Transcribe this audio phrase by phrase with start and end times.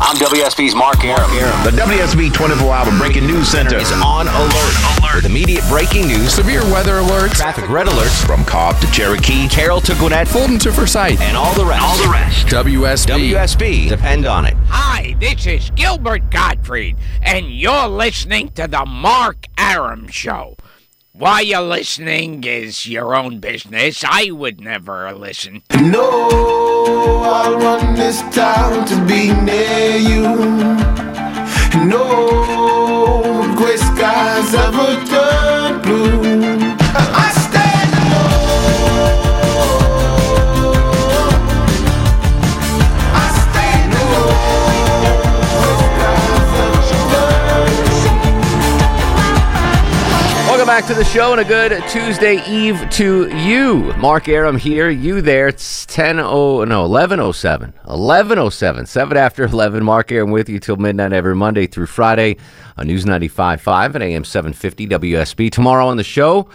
[0.00, 1.30] I'm WSB's Mark Arum.
[1.64, 4.74] The WSB 24 Hour Breaking News Center is on alert.
[4.98, 5.14] Alert.
[5.16, 9.80] With immediate breaking news, severe weather alerts, traffic red alerts, from Cobb to Cherokee, Carroll
[9.82, 11.82] to Gwinnett, Fulton to Forsyth, and all the rest.
[11.82, 12.46] All the rest.
[12.48, 13.32] WSB.
[13.32, 13.88] WSB.
[13.88, 14.54] Depend on it.
[14.68, 20.56] Hi, this is Gilbert Gottfried, and you're listening to the Mark Arum Show.
[21.12, 24.02] Why you're listening is your own business.
[24.02, 25.62] I would never listen.
[25.78, 26.61] No,
[27.24, 30.28] I'll run this town to be near you.
[31.86, 36.61] No, gray skies ever turn blue.
[50.72, 53.92] Back to the show and a good Tuesday Eve to you.
[53.98, 55.48] Mark Arum here, you there.
[55.48, 57.74] It's 10 oh no, 1107.
[57.84, 58.86] 1107.
[58.86, 59.84] 7 after 11.
[59.84, 62.38] Mark Arum with you till midnight every Monday through Friday
[62.78, 65.52] on News 95.5 and AM 750 WSB.
[65.52, 66.48] Tomorrow on the show,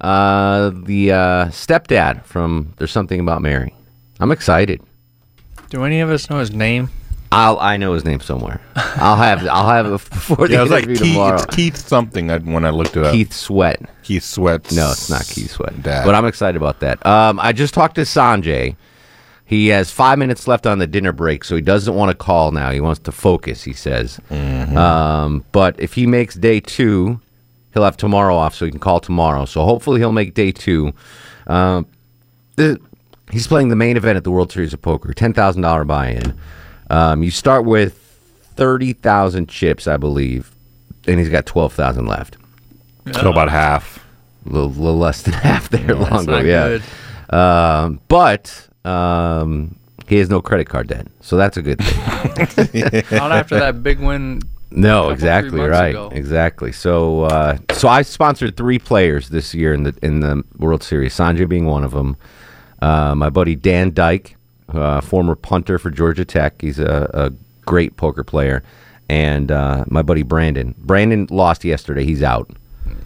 [0.00, 3.72] uh, the uh, stepdad from There's Something About Mary.
[4.18, 4.82] I'm excited.
[5.68, 6.90] Do any of us know his name?
[7.32, 8.60] I'll I know his name somewhere.
[8.74, 11.36] I'll have I'll have it before the Yeah, it was like Keith, tomorrow.
[11.36, 13.12] it's Keith something I, when I looked it up.
[13.12, 13.80] Keith Sweat.
[14.02, 14.72] Keith Sweat.
[14.72, 15.80] No, it's not Keith Sweat.
[15.82, 16.04] Dad.
[16.04, 17.04] But I'm excited about that.
[17.06, 18.74] Um, I just talked to Sanjay.
[19.44, 22.52] He has five minutes left on the dinner break, so he doesn't want to call
[22.52, 22.70] now.
[22.70, 24.20] He wants to focus, he says.
[24.30, 24.76] Mm-hmm.
[24.76, 27.20] Um, but if he makes day two,
[27.74, 29.44] he'll have tomorrow off, so he can call tomorrow.
[29.46, 30.92] So hopefully he'll make day two.
[31.48, 31.86] Um,
[32.54, 32.80] the,
[33.32, 36.38] he's playing the main event at the World Series of Poker, $10,000 buy in.
[36.90, 37.94] Um, you start with
[38.56, 40.50] 30,000 chips, I believe,
[41.06, 42.36] and he's got 12,000 left.
[43.12, 44.04] So about half.
[44.46, 46.68] A little, little less than half there That's longer, not yeah.
[46.68, 46.82] good.
[47.34, 53.04] Um, but um, he has no credit card debt, so that's a good thing.
[53.16, 54.40] Not after that big win.
[54.72, 56.10] no, exactly right, ago.
[56.12, 56.72] exactly.
[56.72, 61.14] So, uh, so I sponsored three players this year in the in the World Series.
[61.14, 62.16] Sanjay being one of them.
[62.82, 64.36] Uh, my buddy Dan Dyke,
[64.74, 66.60] uh, former punter for Georgia Tech.
[66.60, 67.32] He's a, a
[67.66, 68.62] great poker player,
[69.08, 70.74] and uh, my buddy Brandon.
[70.78, 72.04] Brandon lost yesterday.
[72.04, 72.50] He's out.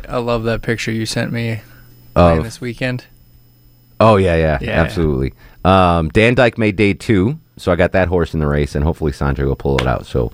[0.09, 1.61] I love that picture you sent me
[2.43, 3.05] this weekend.
[4.01, 4.81] Oh yeah, yeah, Yeah.
[4.83, 5.35] absolutely.
[5.65, 8.85] Um, Dan Dyke made day two, so I got that horse in the race, and
[8.85, 10.05] hopefully Sanjay will pull it out.
[10.07, 10.31] So,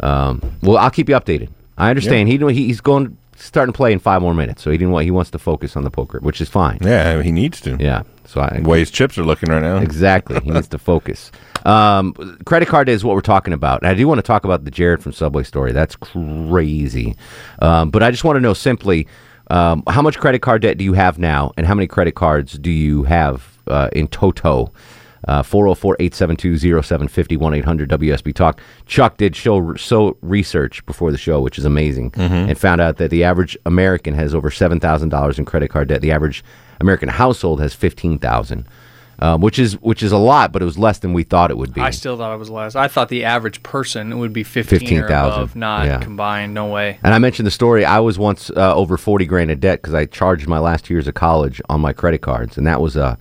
[0.00, 1.48] um, well, I'll keep you updated.
[1.76, 4.78] I understand he he he's going starting to play in five more minutes, so he
[4.78, 6.78] didn't want he wants to focus on the poker, which is fine.
[6.80, 7.76] Yeah, he needs to.
[7.80, 9.78] Yeah, so I The way his chips are looking right now.
[9.78, 11.30] exactly he needs to focus.
[11.64, 12.12] Um,
[12.44, 13.80] credit card is what we're talking about.
[13.82, 15.72] And I do want to talk about the Jared from Subway story.
[15.72, 17.16] That's crazy.
[17.60, 19.06] Um, but I just want to know simply
[19.50, 22.58] um, how much credit card debt do you have now, and how many credit cards
[22.58, 24.72] do you have uh, in toto?
[25.26, 28.60] Uh, 404-872-0750 800 WSB Talk.
[28.86, 33.10] Chuck did show so research before the show, which is amazing, and found out that
[33.10, 36.00] the average American has over seven thousand dollars in credit card debt.
[36.00, 36.44] The average
[36.80, 38.66] American household has fifteen thousand,
[39.18, 41.56] um, which is which is a lot, but it was less than we thought it
[41.56, 41.80] would be.
[41.80, 42.76] I still thought it was less.
[42.76, 46.00] I thought the average person would be 15, 15,000, or above, not yeah.
[46.00, 46.54] combined.
[46.54, 46.98] No way.
[47.02, 47.84] And I mentioned the story.
[47.84, 51.08] I was once uh, over forty grand in debt because I charged my last years
[51.08, 53.16] of college on my credit cards, and that was a lo-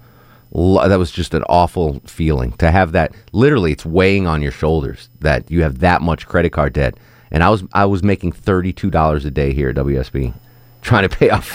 [0.54, 3.14] that was just an awful feeling to have that.
[3.32, 6.96] Literally, it's weighing on your shoulders that you have that much credit card debt.
[7.32, 10.34] And I was I was making thirty two dollars a day here at WSB,
[10.82, 11.48] trying to pay off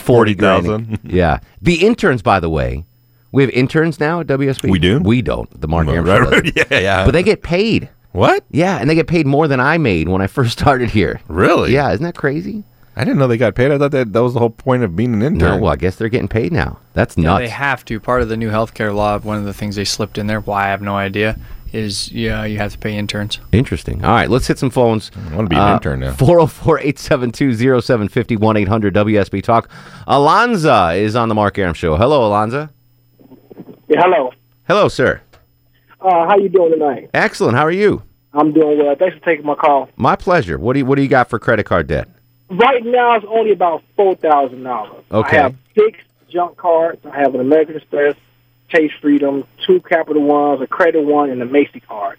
[0.00, 0.34] forty.
[0.34, 1.00] 40,000.
[1.04, 2.84] Yeah, the interns, by the way,
[3.32, 4.70] we have interns now at WSB.
[4.70, 5.00] We do?
[5.00, 5.60] We don't.
[5.60, 7.04] The Mark Right, Arum right, yeah, yeah.
[7.04, 7.90] But they get paid.
[8.12, 8.44] What?
[8.50, 11.20] Yeah, and they get paid more than I made when I first started here.
[11.28, 11.74] Really?
[11.74, 12.64] Yeah, isn't that crazy?
[12.98, 13.70] I didn't know they got paid.
[13.70, 15.60] I thought that that was the whole point of being an No, intern.
[15.60, 16.78] well, I guess they're getting paid now.
[16.94, 17.42] That's Yeah, nuts.
[17.42, 18.00] they have to.
[18.00, 20.64] Part of the new healthcare law, one of the things they slipped in there, why
[20.64, 21.36] I have no idea,
[21.74, 23.38] is yeah, you have to pay interns.
[23.52, 24.02] Interesting.
[24.02, 25.10] All right, let's hit some phones.
[25.30, 26.12] I want to be an intern now.
[26.14, 29.68] 404 872 0750 1 800 WSB Talk.
[30.08, 31.96] Alonza is on the Mark Arum Show.
[31.96, 32.70] Hello, Alonza.
[33.88, 34.32] Yeah, hello.
[34.68, 35.20] Hello, sir.
[36.00, 37.10] Uh, how you doing tonight?
[37.12, 37.56] Excellent.
[37.56, 38.02] How are you?
[38.32, 38.94] I'm doing well.
[38.98, 39.88] Thanks for taking my call.
[39.96, 40.58] My pleasure.
[40.58, 42.08] What do you What do you got for credit card debt?
[42.48, 45.04] Right now, it's only about four thousand dollars.
[45.10, 45.38] Okay.
[45.38, 45.98] I have six
[46.28, 47.00] junk cards.
[47.04, 48.14] I have an American Express,
[48.68, 52.18] Chase Freedom, two Capital Ones, a Credit One, and a Macy card.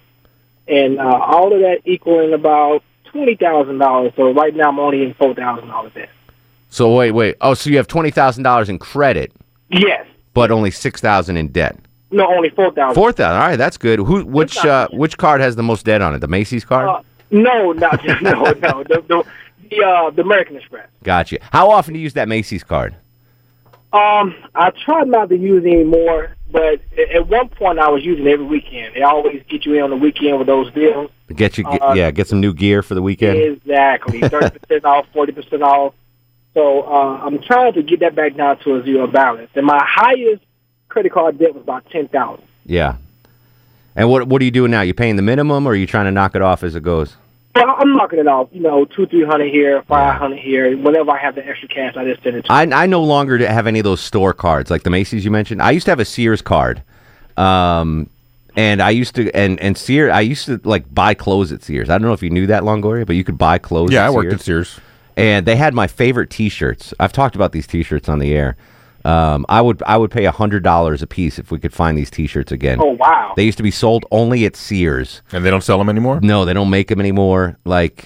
[0.68, 4.12] and uh, all of that equaling about twenty thousand dollars.
[4.18, 6.09] So right now I'm only in four thousand dollars debt.
[6.69, 7.35] So wait, wait.
[7.39, 9.31] Oh, so you have twenty thousand dollars in credit,
[9.69, 11.77] Yes, but only six thousand in debt.
[12.12, 12.95] no, only four thousand.
[12.95, 13.41] Four thousand.
[13.41, 14.00] All right, that's good.
[14.00, 14.25] Who?
[14.25, 14.57] Which?
[14.57, 16.19] Uh, which card has the most debt on it?
[16.19, 16.89] The Macy's card.
[16.89, 17.01] Uh,
[17.31, 18.83] no, not no, no.
[18.83, 19.23] The the
[19.69, 20.87] the, uh, the American Express.
[21.03, 21.37] Gotcha.
[21.51, 22.95] How often do you use that Macy's card?
[23.93, 26.81] Um, I try not to use it anymore, but
[27.13, 28.95] at one point I was using it every weekend.
[28.95, 31.09] They always get you in on the weekend with those deals.
[31.33, 33.37] Get you, get, Uh, yeah, get some new gear for the weekend.
[33.37, 35.93] Exactly, thirty percent off, forty percent off.
[36.53, 39.49] So uh, I'm trying to get that back down to a zero balance.
[39.55, 40.43] And my highest
[40.89, 42.45] credit card debt was about ten thousand.
[42.65, 42.97] Yeah.
[43.95, 44.81] And what what are you doing now?
[44.81, 47.15] You paying the minimum, or are you trying to knock it off as it goes?
[47.65, 48.50] Well, I'm knocking it off.
[48.51, 50.77] You know, two, three hundred here, five hundred here.
[50.77, 52.45] Whenever I have the extra cash, I just send it.
[52.45, 55.31] to I I no longer have any of those store cards like the Macy's you
[55.31, 55.62] mentioned.
[55.62, 56.83] I used to have a Sears card,
[57.36, 58.09] um,
[58.56, 60.12] and I used to and and Sears.
[60.12, 61.89] I used to like buy clothes at Sears.
[61.89, 63.92] I don't know if you knew that Longoria, but you could buy clothes.
[63.92, 64.39] Yeah, at I worked Sears.
[64.39, 64.80] at Sears.
[65.15, 66.94] and they had my favorite T-shirts.
[67.00, 68.56] I've talked about these T-shirts on the air.
[69.07, 72.12] Um, I would I would pay hundred dollars a piece if we could find these
[72.12, 72.80] T-shirts again.
[72.81, 73.31] Oh wow!
[73.38, 75.21] They used to be sold only at Sears.
[75.31, 76.19] And they don't sell them anymore?
[76.21, 77.57] No, they don't make them anymore.
[77.63, 78.06] Like,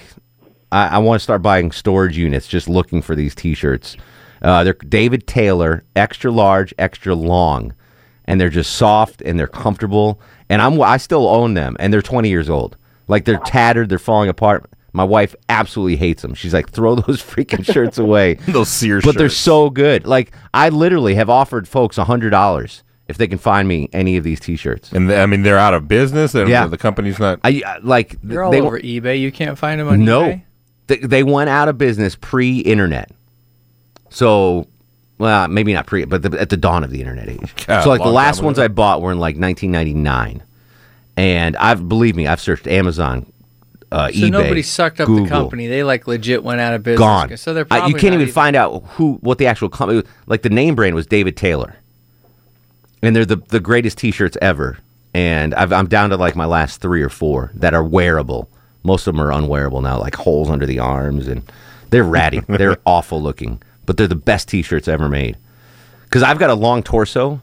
[0.72, 3.98] I, I want to start buying storage units just looking for these T-shirts.
[4.44, 7.74] Uh, they're David Taylor, extra large, extra long,
[8.26, 10.22] and they're just soft and they're comfortable.
[10.50, 12.78] And I'm I still own them, and they're 20 years old.
[13.08, 14.70] Like they're tattered, they're falling apart.
[14.94, 16.34] My wife absolutely hates them.
[16.34, 18.34] She's like, throw those freaking shirts away.
[18.48, 20.06] Those Sears but they're so good.
[20.06, 24.24] Like I literally have offered folks hundred dollars if they can find me any of
[24.24, 24.92] these T-shirts.
[24.94, 26.34] And they- I mean, they're out of business.
[26.36, 26.68] And Yeah.
[26.68, 27.40] the company's not.
[27.44, 29.20] I I- like They're all they, over eBay.
[29.20, 30.42] You can't find them on no, eBay.
[30.88, 33.12] they, they went out of business pre-internet.
[34.10, 34.68] So,
[35.18, 37.54] well, maybe not pre, but the, at the dawn of the internet age.
[37.68, 38.60] God, so, like the last ones.
[38.60, 40.44] I bought were in like 1999,
[41.18, 43.31] and I've believe me, I've searched Amazon,
[43.92, 45.68] uh, So eBay, nobody sucked up Google, the company.
[45.68, 47.00] They like legit went out of business.
[47.00, 47.38] Gone.
[47.38, 50.04] So they're probably you can't not even find out who what the actual company.
[50.28, 51.76] Like the name brand was David Taylor,
[53.02, 54.78] and they're the the greatest T-shirts ever.
[55.14, 58.50] And I've, I'm down to like my last three or four that are wearable.
[58.84, 61.44] Most of them are unwearable now, like holes under the arms, and
[61.90, 62.40] they're ratty.
[62.48, 65.38] they're awful looking, but they're the best T-shirts ever made.
[66.06, 67.42] Because I've got a long torso,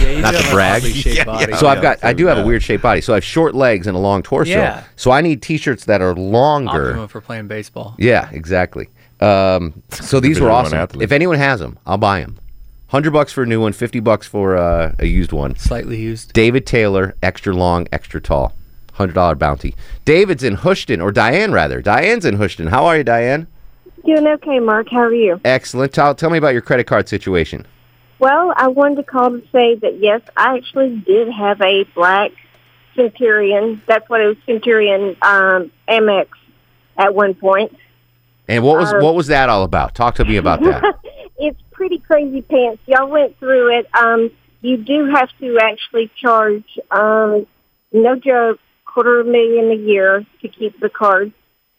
[0.00, 0.76] Yeah, you not do to have a brag.
[0.82, 1.46] oddly shaped Yeah, body.
[1.50, 1.56] yeah.
[1.56, 3.00] So I've got, I do have a weird shaped body.
[3.00, 4.50] So I have short legs and a long torso.
[4.50, 4.84] Yeah.
[4.96, 6.88] So I need T-shirts that are longer.
[6.90, 7.94] Optimum for playing baseball.
[7.98, 8.88] Yeah, exactly.
[9.20, 10.78] Um, so these were Division awesome.
[10.78, 11.02] athlete.
[11.02, 12.38] If anyone has them, I'll buy them.
[12.88, 15.56] Hundred bucks for a new one, fifty bucks for uh, a used one.
[15.56, 16.32] Slightly used.
[16.32, 18.54] David Taylor, extra long, extra tall,
[18.94, 19.74] hundred dollar bounty.
[20.06, 21.82] David's in Houston, or Diane rather.
[21.82, 22.68] Diane's in Houston.
[22.68, 23.46] How are you, Diane?
[24.06, 24.88] Doing okay, Mark.
[24.90, 25.38] How are you?
[25.44, 25.92] Excellent.
[25.92, 27.66] Tell, tell me about your credit card situation.
[28.18, 32.32] Well, I wanted to call to say that yes, I actually did have a black
[32.96, 33.80] Centurion.
[33.86, 36.28] That's what it was, Centurion um, Amex
[36.96, 37.76] at one point.
[38.48, 39.94] And what was Uh, what was that all about?
[39.94, 40.98] Talk to me about that.
[41.38, 42.82] it's pretty crazy pants.
[42.86, 43.86] Y'all went through it.
[43.94, 44.30] Um,
[44.62, 47.46] you do have to actually charge, um,
[47.92, 51.32] no joke, quarter of a million a year to keep the card,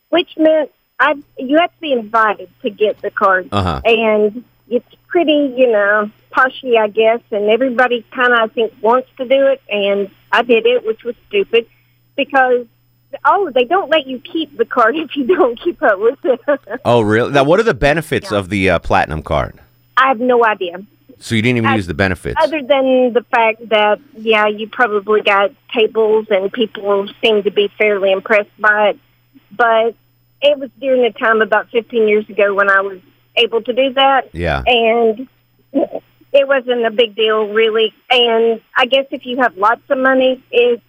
[0.10, 3.50] which meant I you have to be invited to get the card.
[3.52, 3.82] Uh-huh.
[3.84, 9.10] And it's pretty, you know, poshy, I guess, and everybody kind of, I think, wants
[9.18, 11.68] to do it, and I did it, which was stupid,
[12.16, 12.66] because,
[13.26, 16.40] oh, they don't let you keep the card if you don't keep up with it.
[16.86, 17.32] Oh, really?
[17.32, 19.60] Now, what are the benefits of the uh, platinum card?
[19.98, 20.84] I have no idea.
[21.22, 22.38] So you didn't even I- use the benefits.
[22.42, 27.70] Other than the fact that, yeah, you probably got tables and people seem to be
[27.78, 29.00] fairly impressed by it.
[29.52, 29.96] But
[30.42, 33.00] it was during the time about 15 years ago when I was
[33.36, 34.30] able to do that.
[34.34, 34.64] Yeah.
[34.66, 35.28] And
[36.32, 37.94] it wasn't a big deal, really.
[38.10, 40.82] And I guess if you have lots of money, it's,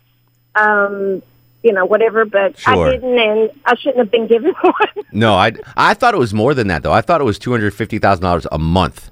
[0.55, 1.23] um,
[1.63, 2.25] you know, whatever.
[2.25, 2.89] But Sure.
[2.89, 5.05] I didn't, and I shouldn't have been given one.
[5.13, 6.93] No, I I thought it was more than that though.
[6.93, 9.11] I thought it was two hundred fifty thousand dollars a month.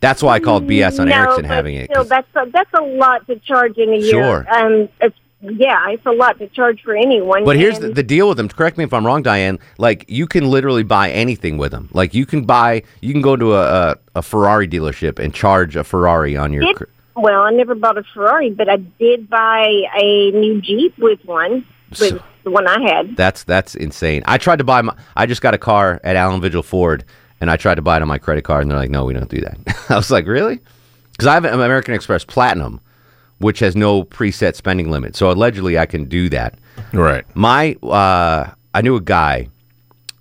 [0.00, 1.90] That's why I called BS on no, Erickson having it.
[1.90, 4.10] Still, that's a, that's a lot to charge in a year.
[4.10, 4.46] Sure.
[4.50, 7.44] Um, it's, yeah, it's a lot to charge for anyone.
[7.44, 8.48] But here's the, the deal with them.
[8.48, 9.58] Correct me if I'm wrong, Diane.
[9.78, 11.88] Like you can literally buy anything with them.
[11.92, 15.76] Like you can buy, you can go to a, a, a Ferrari dealership and charge
[15.76, 16.62] a Ferrari on your.
[16.64, 19.66] did, well, I never bought a Ferrari, but I did buy
[20.00, 23.16] a new Jeep with one, with So- the one I had.
[23.16, 24.22] That's that's insane.
[24.26, 24.94] I tried to buy my.
[25.16, 27.04] I just got a car at Allen Vigil Ford,
[27.40, 29.12] and I tried to buy it on my credit card, and they're like, "No, we
[29.12, 29.58] don't do that."
[29.90, 30.60] I was like, "Really?"
[31.12, 32.80] Because I have an American Express Platinum,
[33.40, 35.16] which has no preset spending limit.
[35.16, 36.58] So allegedly, I can do that.
[36.92, 37.24] Right.
[37.34, 39.48] My, uh, I knew a guy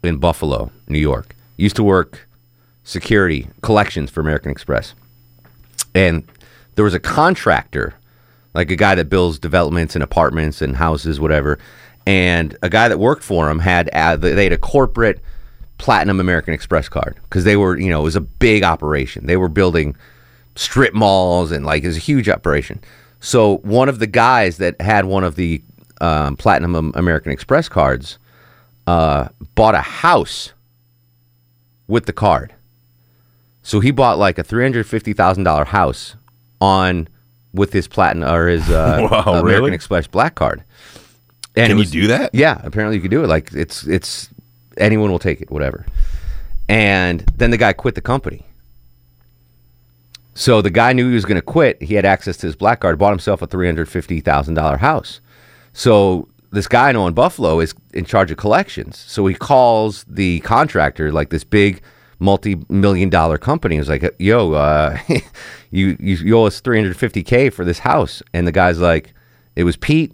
[0.03, 1.35] in Buffalo, New York.
[1.57, 2.27] Used to work
[2.83, 4.95] security collections for American Express,
[5.93, 6.23] and
[6.75, 7.95] there was a contractor
[8.53, 11.59] like a guy that builds developments and apartments and houses, whatever.
[12.07, 15.19] And a guy that worked for him had uh, they had a corporate
[15.77, 19.25] platinum American Express card because they were you know it was a big operation.
[19.25, 19.95] They were building
[20.55, 22.81] strip malls and like it was a huge operation.
[23.19, 25.61] So one of the guys that had one of the
[26.01, 28.17] um, platinum American Express cards
[28.87, 30.53] uh, bought a house
[31.87, 32.53] with the card.
[33.61, 36.15] So he bought like a three hundred fifty thousand dollar house
[36.61, 37.07] on
[37.53, 39.73] with his platinum or his uh, Wow, American really?
[39.73, 40.63] Express black card.
[41.55, 42.33] And Can it you do that?
[42.33, 43.27] Yeah, apparently you could do it.
[43.27, 44.29] Like it's it's
[44.77, 45.85] anyone will take it, whatever.
[46.69, 48.45] And then the guy quit the company.
[50.39, 51.83] So the guy knew he was going to quit.
[51.83, 54.77] He had access to his black card, bought himself a three hundred fifty thousand dollar
[54.77, 55.19] house.
[55.73, 58.97] So this guy I know in Buffalo is in charge of collections.
[58.97, 61.81] So he calls the contractor, like this big
[62.19, 63.75] multi-million dollar company.
[63.75, 64.97] He's like, "Yo, uh,
[65.71, 68.79] you, you you owe us three hundred fifty k for this house." And the guy's
[68.79, 69.13] like,
[69.57, 70.13] "It was Pete.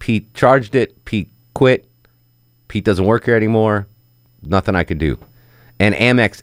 [0.00, 1.02] Pete charged it.
[1.06, 1.88] Pete quit.
[2.68, 3.86] Pete doesn't work here anymore.
[4.42, 5.18] Nothing I could do."
[5.80, 6.42] And Amex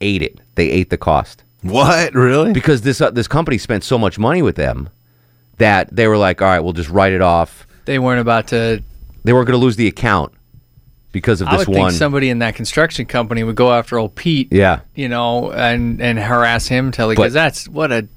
[0.00, 0.40] ate it.
[0.54, 1.44] They ate the cost.
[1.62, 2.52] What really?
[2.52, 4.88] Because this uh, this company spent so much money with them
[5.58, 8.82] that they were like, "All right, we'll just write it off." They weren't about to.
[9.24, 10.32] They weren't going to lose the account
[11.12, 11.90] because of I this would one.
[11.90, 14.48] think somebody in that construction company would go after old Pete.
[14.50, 14.80] Yeah.
[14.94, 18.08] You know, and and harass him till But- because that's what a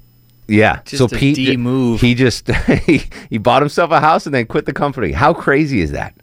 [0.48, 0.80] yeah.
[0.84, 2.00] Just so a Pete D move.
[2.00, 5.12] He just he, he bought himself a house and then quit the company.
[5.12, 6.14] How crazy is that?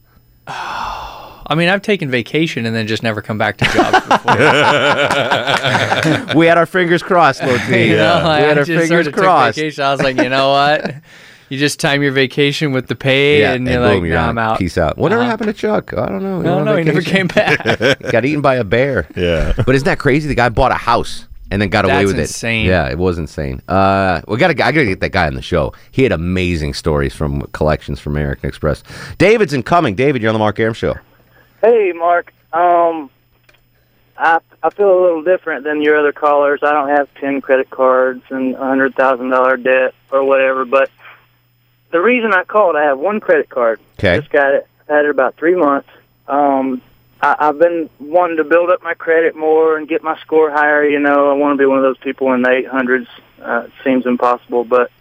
[1.52, 4.36] I mean, I've taken vacation and then just never come back to jobs before.
[6.36, 7.90] we had our fingers crossed, Low T.
[7.90, 9.56] You know, we I had our just fingers sort of crossed.
[9.58, 9.84] Took vacation.
[9.84, 10.96] I was like, you know what?
[11.50, 14.16] You just time your vacation with the pay, Yeah, and and you're boom, like, you're
[14.18, 14.30] "Nah.
[14.30, 14.98] I'm out." Peace out.
[14.98, 15.32] Whatever Uh-huh.
[15.32, 15.94] happened to Chuck?
[15.94, 16.40] I don't know.
[16.40, 16.78] I don't know.
[16.78, 17.62] He never came back.
[18.12, 19.06] Got eaten by a bear.
[19.18, 19.52] Yeah.
[19.66, 20.30] But isn't that crazy?
[20.30, 22.68] The guy bought a house and then got away That's with insane.
[22.68, 22.70] it.
[22.70, 23.62] Yeah, it was insane.
[23.68, 24.54] Uh, we got to.
[24.66, 25.74] I got to get that guy on the show.
[25.92, 28.82] He had amazing stories from collections from American Express.
[29.18, 29.96] David's incoming.
[29.96, 30.96] David, you're on the Mark Arum show.
[31.62, 32.34] Hey, Mark.
[32.52, 33.10] Um,
[34.18, 36.62] I I feel a little different than your other callers.
[36.64, 40.66] I don't have ten credit cards and a hundred thousand dollar debt or whatever.
[40.66, 40.90] But
[41.92, 43.80] the reason I called, I have one credit card.
[44.00, 44.20] Okay.
[44.20, 44.68] Just got it.
[44.88, 45.88] Had it about three months.
[46.28, 46.82] Um,
[47.22, 50.84] I, I've been wanting to build up my credit more and get my score higher.
[50.84, 53.08] You know, I want to be one of those people in the eight hundreds.
[53.42, 54.92] Uh, it seems impossible, but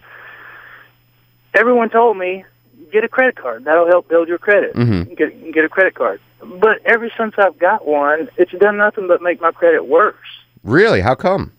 [1.54, 2.44] everyone told me
[2.90, 3.64] get a credit card.
[3.64, 4.74] That'll help build your credit.
[4.74, 5.16] Mhm.
[5.16, 6.20] Get get a credit card.
[6.42, 10.16] But ever since I've got one, it's done nothing but make my credit worse.
[10.64, 11.00] Really?
[11.00, 11.52] How come?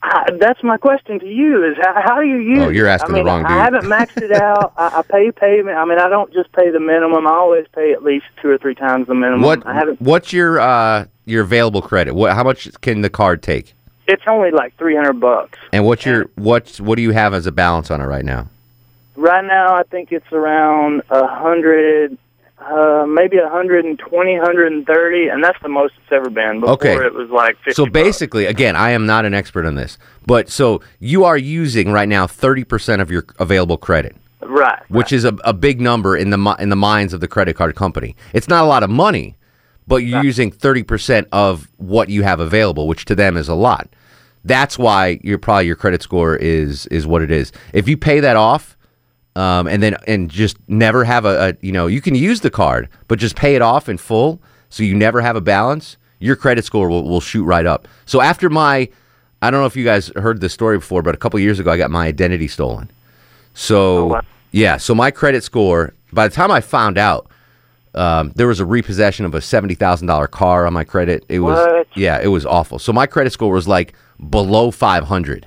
[0.00, 2.60] I, that's my question to you: Is how, how do you use?
[2.60, 3.50] Oh, you're asking I the wrong dude.
[3.50, 4.72] I haven't maxed it out.
[4.76, 5.76] I, I pay payment.
[5.76, 7.26] I mean, I don't just pay the minimum.
[7.26, 9.42] I always pay at least two or three times the minimum.
[9.42, 9.66] What?
[9.66, 10.00] I haven't.
[10.00, 12.14] What's your uh, your available credit?
[12.14, 12.32] What?
[12.34, 13.74] How much can the card take?
[14.06, 17.46] It's only like three hundred bucks And what's your what's what do you have as
[17.46, 18.48] a balance on it right now?
[19.18, 19.74] Right now.
[19.74, 22.16] I think it's around a hundred.
[22.60, 26.28] Uh, maybe a hundred and twenty, hundred and thirty, and that's the most it's ever
[26.28, 26.58] been.
[26.58, 26.96] Before Okay.
[27.06, 27.72] it was like fifty.
[27.72, 29.96] So basically, again, I am not an expert on this,
[30.26, 34.82] but so you are using right now thirty percent of your available credit, right.
[34.88, 37.76] which is a, a big number in the in the minds of the credit card
[37.76, 38.16] company.
[38.32, 39.36] It's not a lot of money,
[39.86, 43.54] but you're using thirty percent of what you have available, which to them is a
[43.54, 43.88] lot.
[44.44, 47.52] That's why your probably your credit score is is what it is.
[47.72, 48.76] If you pay that off,
[49.38, 52.50] um, and then and just never have a, a you know you can use the
[52.50, 55.96] card, but just pay it off in full, so you never have a balance.
[56.18, 57.86] Your credit score will, will shoot right up.
[58.04, 58.88] So after my,
[59.40, 61.70] I don't know if you guys heard this story before, but a couple years ago
[61.70, 62.90] I got my identity stolen.
[63.54, 67.30] So yeah, so my credit score by the time I found out.
[67.94, 71.24] Um, there was a repossession of a seventy thousand dollar car on my credit.
[71.28, 71.86] It was What?
[71.96, 72.78] yeah, it was awful.
[72.78, 73.94] So my credit score was like
[74.30, 75.46] below five hundred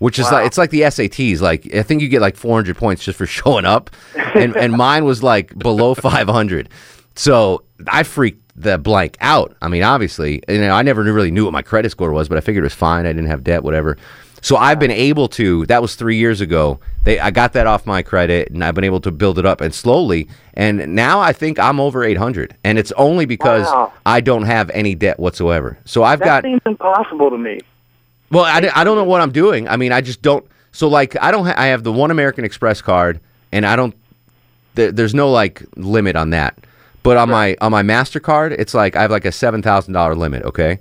[0.00, 1.40] which is like it's like the SATs.
[1.40, 3.90] Like I think you get like 400 points just for showing up,
[4.34, 6.68] and and mine was like below 500.
[7.14, 9.54] So I freaked the blank out.
[9.62, 12.36] I mean, obviously, you know, I never really knew what my credit score was, but
[12.38, 13.06] I figured it was fine.
[13.06, 13.96] I didn't have debt, whatever.
[14.42, 15.66] So I've been able to.
[15.66, 16.80] That was three years ago.
[17.04, 19.60] They I got that off my credit, and I've been able to build it up
[19.60, 20.28] and slowly.
[20.54, 23.92] And now I think I'm over 800, and it's only because Wow.
[24.06, 25.78] I don't have any debt whatsoever.
[25.84, 27.60] So I've that got seems impossible to me.
[28.30, 29.68] Well, I, I don't know what I'm doing.
[29.68, 30.46] I mean, I just don't.
[30.72, 31.46] So like, I don't.
[31.46, 33.20] Ha- I have the one American Express card,
[33.52, 33.94] and I don't.
[34.74, 36.56] There, there's no like limit on that.
[37.02, 40.14] But on my on my Mastercard, it's like I have like a seven thousand dollar
[40.14, 40.42] limit.
[40.44, 40.78] Okay,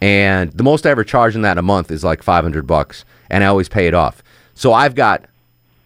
[0.00, 3.04] and the most I ever charge in that a month is like five hundred bucks,
[3.30, 4.22] and I always pay it off.
[4.54, 5.24] So I've got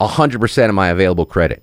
[0.01, 1.63] hundred percent of my available credit.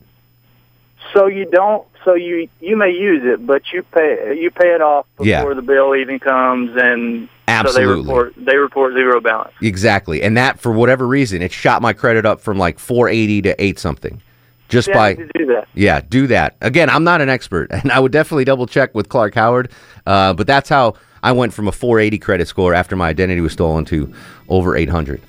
[1.13, 1.85] So you don't.
[2.05, 5.53] So you you may use it, but you pay you pay it off before Yeah.
[5.53, 8.03] the bill even comes, and Absolutely.
[8.05, 9.53] So they report they report zero balance.
[9.61, 10.21] Exactly.
[10.21, 13.79] And that, for whatever reason, it shot my credit up from like 480 to 8
[13.79, 14.21] something.
[14.69, 15.13] Just Yeah, by.
[15.15, 15.67] do that.
[15.73, 16.55] Yeah, do that.
[16.61, 19.71] Again, I'm not an expert, and I would definitely double check with Clark Howard.
[20.05, 23.53] Uh, but that's how I went from a 480 credit score after my identity was
[23.53, 24.13] stolen to
[24.47, 25.21] over 800.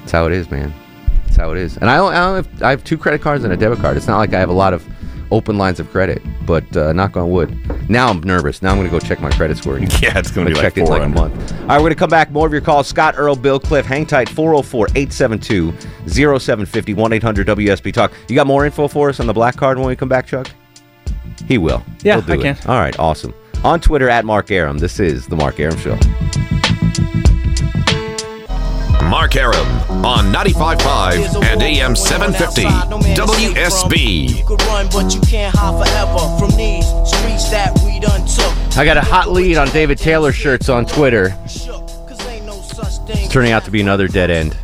[0.00, 0.72] That's how it is, man.
[1.24, 1.76] That's how it is.
[1.76, 3.96] And I, I, have, I have two credit cards and a debit card.
[3.96, 4.84] It's not like I have a lot of
[5.30, 7.56] open lines of credit, but uh, knock on wood.
[7.90, 8.62] Now I'm nervous.
[8.62, 9.78] Now I'm going to go check my credit score.
[10.00, 11.52] Yeah, it's gonna be like check it in like a month.
[11.62, 12.30] All right, we're going to come back.
[12.30, 12.86] More of your calls.
[12.86, 13.86] Scott, Earl, Bill, Cliff.
[13.86, 14.28] Hang tight.
[14.28, 15.72] 404 872
[16.08, 18.12] 0750 1 800 WSB Talk.
[18.28, 20.48] You got more info for us on the black card when we come back, Chuck?
[21.46, 21.82] He will.
[22.02, 22.56] Yeah, He'll do I it.
[22.56, 22.70] can.
[22.70, 23.34] All right, awesome.
[23.64, 24.78] On Twitter at Mark Arum.
[24.78, 25.96] This is The Mark Arum Show.
[29.08, 29.66] Mark Arum
[30.04, 32.62] on 95.5 and AM 750
[33.14, 34.38] WSB.
[34.38, 38.76] You could run, but you can't hide forever from these streets that we done took.
[38.76, 41.34] I got a hot lead on David Taylor shirts on Twitter.
[41.44, 44.56] It's turning out to be another dead end.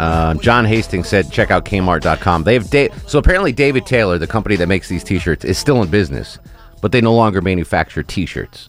[0.00, 2.44] Um, John Hastings said, check out Kmart.com.
[2.44, 5.82] They have da- so apparently David Taylor, the company that makes these T-shirts, is still
[5.82, 6.38] in business,
[6.80, 8.68] but they no longer manufacture T-shirts.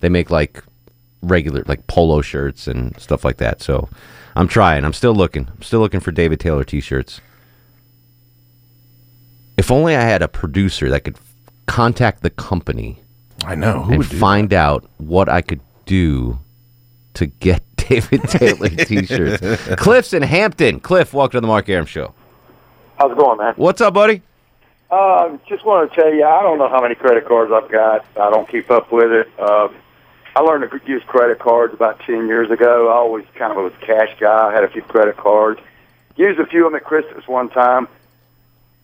[0.00, 0.62] They make like
[1.24, 3.62] regular like polo shirts and stuff like that.
[3.62, 3.88] So
[4.36, 4.84] I'm trying.
[4.84, 5.48] I'm still looking.
[5.54, 7.20] I'm still looking for David Taylor T-shirts.
[9.56, 11.22] If only I had a producer that could f-
[11.66, 13.00] contact the company.
[13.44, 16.38] I know who and would do find out what I could do
[17.14, 19.74] to get David Taylor T-shirts.
[19.76, 20.80] Cliff's in Hampton.
[20.80, 22.14] Cliff, welcome to the Mark Arum Show.
[22.98, 23.54] How's it going, man?
[23.56, 24.22] What's up, buddy?
[24.90, 28.04] Uh, just want to tell you, I don't know how many credit cards I've got.
[28.16, 29.28] I don't keep up with it.
[29.38, 29.68] Uh,
[30.36, 32.88] I learned to use credit cards about 10 years ago.
[32.88, 34.48] I always kind of was a cash guy.
[34.48, 35.60] I had a few credit cards.
[36.16, 37.86] Used a few of them at Christmas one time.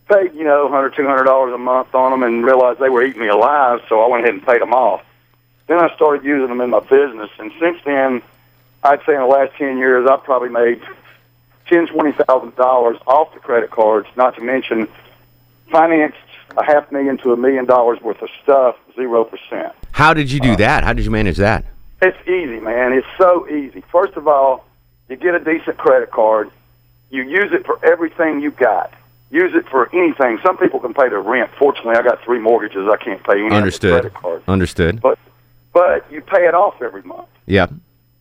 [0.07, 3.27] Paid, you know, $100, $200 a month on them and realized they were eating me
[3.27, 5.03] alive, so I went ahead and paid them off.
[5.67, 8.21] Then I started using them in my business, and since then,
[8.83, 10.81] I'd say in the last 10 years, I've probably made
[11.67, 14.07] ten, twenty thousand dollars off the credit cards.
[14.17, 14.87] Not to mention,
[15.69, 16.17] financed
[16.57, 19.73] a half million to a million dollars worth of stuff, zero percent.
[19.91, 20.83] How did you do uh, that?
[20.83, 21.65] How did you manage that?
[22.01, 22.93] It's easy, man.
[22.93, 23.83] It's so easy.
[23.91, 24.65] First of all,
[25.09, 26.49] you get a decent credit card.
[27.09, 28.93] You use it for everything you got.
[29.29, 30.39] Use it for anything.
[30.43, 31.51] Some people can pay their rent.
[31.57, 32.87] Fortunately, I got three mortgages.
[32.91, 34.01] I can't pay any Understood.
[34.01, 34.43] credit card.
[34.47, 35.01] Understood.
[35.01, 35.19] But
[35.73, 37.29] but you pay it off every month.
[37.45, 37.67] Yeah.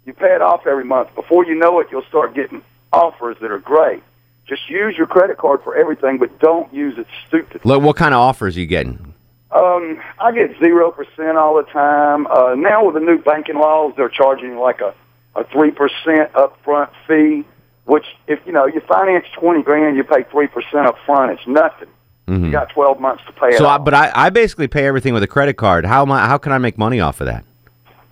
[0.06, 1.14] You pay it off every month.
[1.14, 4.02] Before you know it, you'll start getting offers that are great.
[4.46, 7.60] Just use your credit card for everything, but don't use it stupid.
[7.64, 9.09] Look, what kind of offers are you getting?
[9.52, 12.26] Um, I get zero percent all the time.
[12.28, 14.94] Uh, now with the new banking laws, they're charging like a
[15.36, 17.44] a three percent upfront fee.
[17.86, 21.32] Which, if you know, you finance twenty grand, you pay three percent up front.
[21.32, 21.88] It's nothing.
[22.28, 22.52] You Mhm.
[22.52, 25.24] got twelve months to pay it So, I, but I, I basically pay everything with
[25.24, 25.84] a credit card.
[25.84, 27.44] How am I, How can I make money off of that?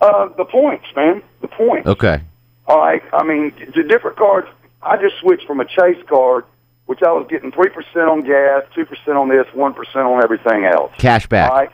[0.01, 1.21] Uh, the points, man.
[1.41, 1.87] The points.
[1.87, 2.19] Okay.
[2.67, 3.01] All right.
[3.13, 4.47] I mean, the different cards.
[4.81, 6.43] I just switched from a Chase card,
[6.89, 10.23] which I was getting three percent on gas, two percent on this, one percent on
[10.23, 10.91] everything else.
[10.97, 11.51] Cash back.
[11.51, 11.69] All right.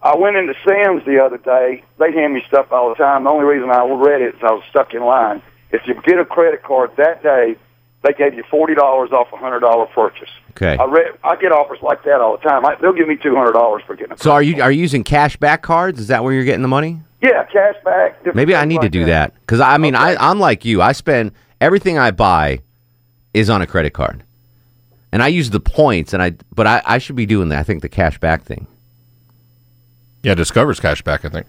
[0.00, 1.84] I went into Sam's the other day.
[1.98, 3.24] They hand me stuff all the time.
[3.24, 5.42] The only reason I read it is I was stuck in line.
[5.70, 7.56] If you get a credit card that day,
[8.04, 10.30] they gave you forty dollars off a hundred dollar purchase.
[10.52, 10.78] Okay.
[10.78, 11.12] I read.
[11.22, 12.64] I get offers like that all the time.
[12.64, 14.18] I, they'll give me two hundred dollars for getting a.
[14.18, 16.00] So are you are you using cash back cards?
[16.00, 17.02] Is that where you're getting the money?
[17.20, 18.34] Yeah, cash back.
[18.34, 20.80] Maybe I need to do that because I mean I I'm like you.
[20.80, 22.62] I spend everything I buy
[23.34, 24.24] is on a credit card,
[25.14, 26.12] and I use the points.
[26.12, 27.60] And I but I, I should be doing that.
[27.60, 28.66] I think the cash back thing.
[30.24, 31.46] Yeah, Discover's cash back, I think.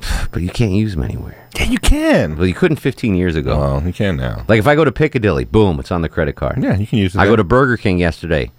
[0.30, 1.36] But you can't use them anywhere.
[1.56, 2.36] Yeah, you can.
[2.36, 3.58] Well, you couldn't 15 years ago.
[3.58, 4.44] Well, you can now.
[4.46, 6.62] Like if I go to Piccadilly, boom, it's on the credit card.
[6.62, 7.32] Yeah, you can use it I there.
[7.32, 8.50] go to Burger King yesterday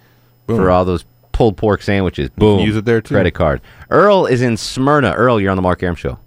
[0.46, 0.56] Boom.
[0.58, 2.28] for all those pulled pork sandwiches.
[2.30, 3.14] Boom, use it there, too.
[3.14, 3.60] Credit card.
[3.88, 5.12] Earl is in Smyrna.
[5.12, 6.18] Earl, you're on the Mark Arum show.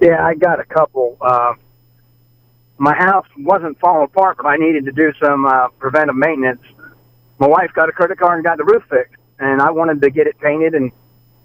[0.00, 1.16] Yeah, I got a couple.
[1.20, 1.54] Uh,
[2.78, 6.60] my house wasn't falling apart, but I needed to do some uh, preventive maintenance.
[7.38, 10.10] My wife got a credit card and got the roof fixed, and I wanted to
[10.10, 10.92] get it painted and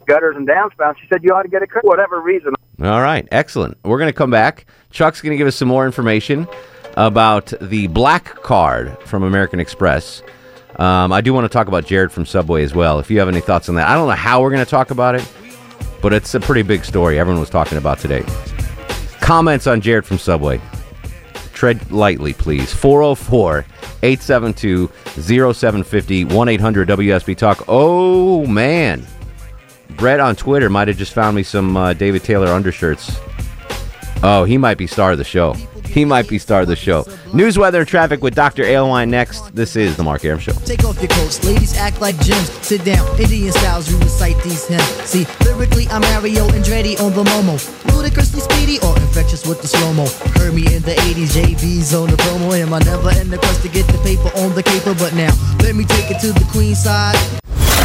[0.06, 0.97] gutters and downspouts.
[0.97, 2.54] She said you ought to get a credit, whatever reason.
[2.82, 3.78] All right, excellent.
[3.84, 4.65] We're going to come back.
[4.91, 6.47] Chuck's going to give us some more information
[6.95, 10.21] about the black card from American Express.
[10.78, 12.99] Um, I do want to talk about Jared from Subway as well.
[12.99, 14.91] If you have any thoughts on that, I don't know how we're going to talk
[14.91, 15.30] about it,
[16.02, 17.19] but it's a pretty big story.
[17.19, 18.23] Everyone was talking about today.
[19.19, 20.62] Comments on Jared from Subway.
[21.60, 22.74] Tread lightly, please.
[22.74, 23.65] 404
[24.02, 24.88] 872
[25.52, 27.65] 0750 1 800 WSB Talk.
[27.67, 29.06] Oh, man.
[29.98, 33.19] Brett on Twitter might have just found me some uh, David Taylor undershirts.
[34.24, 35.54] Oh, he might be star of the show.
[35.89, 37.06] He might be star of the show.
[37.34, 38.63] News, weather, and traffic with Dr.
[38.63, 39.56] Aylwine next.
[39.56, 40.54] This is the Mark Arum Show.
[40.65, 42.49] Take off your coats, ladies act like gems.
[42.65, 44.84] Sit down, Indian styles, we recite these hymns.
[45.06, 47.58] See, lyrically, I'm Mario Andretti on the Momo.
[47.95, 50.06] Ludicrously speedy or infectious with the slow mo.
[50.39, 52.58] Heard me in the 80s, JV's on the promo.
[52.58, 54.93] Am I never in the quest to get the paper on the caper?
[54.93, 57.38] But now, let me take it to the queen side.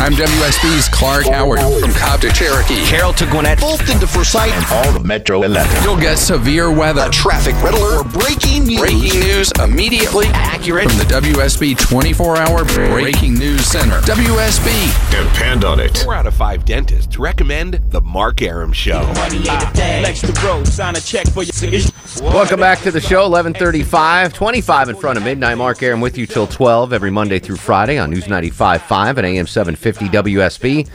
[0.04, 2.84] I'm WSB's Clark Howard from Cobb to Cherokee.
[2.84, 3.58] Carroll to Gwinnett.
[3.58, 5.82] Both into Forsyth and all the Metro 11.
[5.82, 8.80] You'll get severe weather, Traffic red alert or breaking news.
[8.80, 10.90] breaking news immediately, Accurate.
[10.90, 13.98] from the WSB 24-hour Breaking News Center.
[14.00, 15.10] WSB.
[15.10, 15.96] Depend on it.
[15.96, 19.10] Four out of five dentists recommend the Mark Arum Show.
[19.10, 21.80] Next to road, sign a check for your
[22.20, 23.22] Welcome back to the show.
[23.22, 25.56] 1135, 25 in front of midnight.
[25.56, 29.46] Mark Arum with you till 12 every Monday through Friday on News 95.5 and AM
[29.46, 30.88] 750 WSB.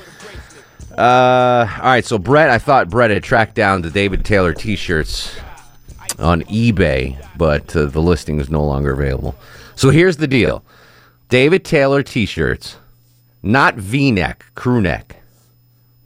[0.97, 5.35] Uh, all right, so Brett, I thought Brett had tracked down the David Taylor t-shirts
[6.17, 9.35] on eBay, but uh, the listing is no longer available.
[9.75, 10.63] So here's the deal.
[11.29, 12.75] David Taylor t-shirts,
[13.41, 15.17] not V-neck, crew neck,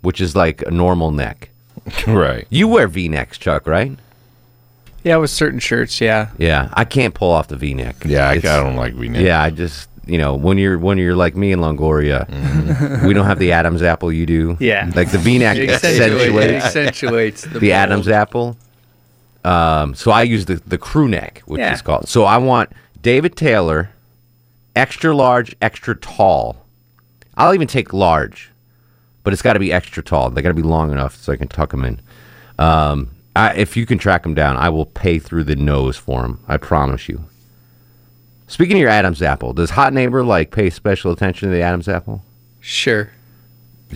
[0.02, 1.50] which is like a normal neck.
[2.08, 2.46] right.
[2.50, 3.98] You wear V-necks, Chuck, right?
[5.04, 6.30] Yeah, with certain shirts, yeah.
[6.38, 8.06] Yeah, I can't pull off the V-neck.
[8.06, 9.22] Yeah, I, I don't like V-neck.
[9.22, 12.28] Yeah, I just you know when you're when you're like me in Longoria,
[13.06, 14.12] we don't have the Adam's apple.
[14.12, 14.58] You do.
[14.60, 14.92] Yeah.
[14.96, 17.72] Like the V-neck accentuates, accentuates accentuates the, the.
[17.74, 18.58] Adam's apple.
[19.46, 21.74] Um, so I use the the crew neck, which Yeah.
[21.74, 22.08] is called.
[22.08, 23.90] So I want David Taylor,
[24.76, 26.66] extra large, extra tall.
[27.36, 28.52] I'll even take large,
[29.24, 30.30] but it's got to be extra tall.
[30.30, 32.00] They got to be long enough so I can tuck them in.
[32.60, 36.22] Um, I, if you can track them down, I will pay through the nose for
[36.22, 36.44] them.
[36.48, 37.26] I promise you.
[38.48, 41.88] Speaking of your Adam's apple, does Hot Neighbor like pay special attention to the Adam's
[41.88, 42.22] apple?
[42.60, 43.10] Sure.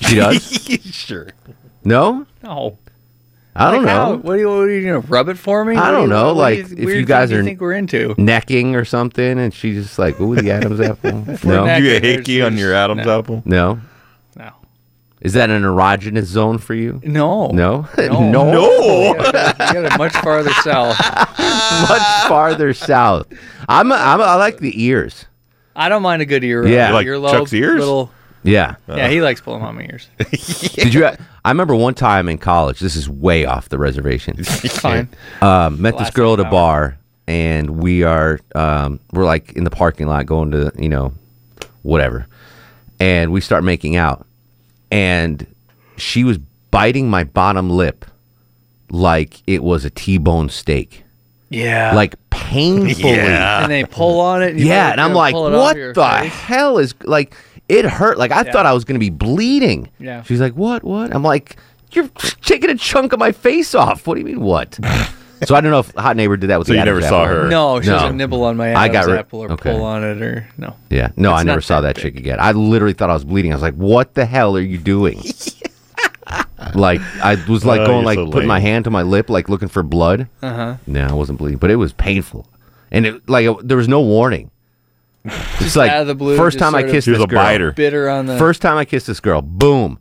[0.01, 0.41] She does.
[0.93, 1.27] sure.
[1.83, 2.77] no, No.
[3.59, 4.11] I don't Like how?
[4.11, 4.17] know.
[4.17, 5.75] What are you, what are you gonna rub it for me?
[5.75, 6.25] I do don't you- know.
[6.27, 9.51] what Like you- if you guys are you think we're into necking or something, and
[9.51, 12.55] she's just like, "Ooh, the Adam's apple." we're no, necking, You get there's- hickey on
[12.55, 13.17] your Adam's no.
[13.19, 13.41] apple?
[13.45, 13.73] no.
[13.73, 13.81] No.
[15.21, 17.01] Is that an erogenous zone for you?
[17.03, 17.47] No.
[17.47, 18.29] No, No.
[18.51, 20.97] no, You got you got it much farther south.
[21.39, 23.27] much farther south.
[23.67, 25.25] I'm, a, I'm a, I like the ears.
[25.75, 26.67] I don't mind a good ear.
[26.67, 26.89] Yeah.
[26.89, 27.79] You like earlobe, Chuck's ears?
[27.79, 28.11] Little,
[28.43, 28.75] Yeah.
[28.87, 30.07] yeah, he likes pulling on my ears.
[30.75, 31.05] Did you?
[31.05, 31.17] I
[31.49, 32.79] remember one time in college.
[32.79, 34.43] This is way off the reservation.
[34.43, 35.09] Fine.
[35.41, 36.51] um, met this girl at a hour.
[36.51, 41.13] bar, and we are um, we're like in the parking lot going to you know
[41.83, 42.27] whatever,
[42.99, 44.26] and we start making out,
[44.91, 45.45] and
[45.97, 46.37] she was
[46.71, 48.05] biting my bottom lip
[48.89, 51.03] like it was a T-bone steak,
[51.49, 51.93] Yeah.
[51.93, 53.13] like painfully.
[53.15, 53.63] Yeah.
[53.63, 54.51] and they pull on it.
[54.51, 56.31] And Yeah, and I'm like, pull it off what the face.
[56.33, 57.35] hell is like?
[57.67, 58.17] It hurt.
[58.17, 58.51] Like I Yeah.
[58.53, 59.89] thought I was gonna be bleeding.
[59.99, 60.23] Yeah.
[60.23, 60.83] She's like, what?
[60.85, 61.13] What?
[61.13, 61.57] I'm like,
[61.91, 62.07] you're
[62.41, 64.07] taking a chunk of my face off.
[64.07, 64.79] What do you mean, what?
[65.45, 67.23] so I don't know if Hot Neighbor did that with So the you never saw
[67.23, 67.35] apple.
[67.43, 67.47] her?
[67.49, 67.99] No, she No.
[67.99, 69.71] doesn't nibble on my Adam's I got rid- apple or okay.
[69.71, 70.75] pull on it or no.
[70.89, 72.37] Yeah, no, It's I never not saw that that chick again.
[72.39, 73.51] I literally thought I was bleeding.
[73.51, 75.21] I was like, "What the hell are you doing?"
[76.73, 78.47] like I was like Oh, going you're like so putting lame.
[78.47, 80.27] my hand to my lip, like looking for blood.
[80.41, 80.75] Uh huh.
[80.85, 82.47] No, I wasn't bleeding, but it was painful,
[82.91, 84.51] and it like it, there was no warning.
[85.59, 87.19] Just like out of the blue, first just time I sort of- kissed She was
[87.19, 87.43] this a girl.
[87.43, 87.71] biter.
[87.73, 89.99] Bitter on the First time I kissed this girl, boom,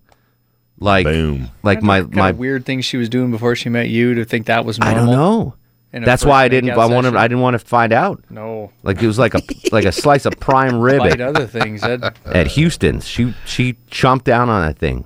[0.79, 1.51] like Boom.
[1.63, 2.31] like my kind my.
[2.31, 4.97] of weird things she was doing before she met you to think that was normal.
[4.97, 5.55] I don't know.
[5.93, 6.71] That's why I didn't.
[6.71, 7.09] I wanted.
[7.09, 7.17] session.
[7.17, 8.23] I didn't want to find out.
[8.29, 8.71] No.
[8.83, 9.41] Like it was like a
[9.73, 11.81] like a slice of prime rib at, other things.
[11.81, 13.07] That, at Houston's.
[13.07, 15.05] She she chomped down on that thing.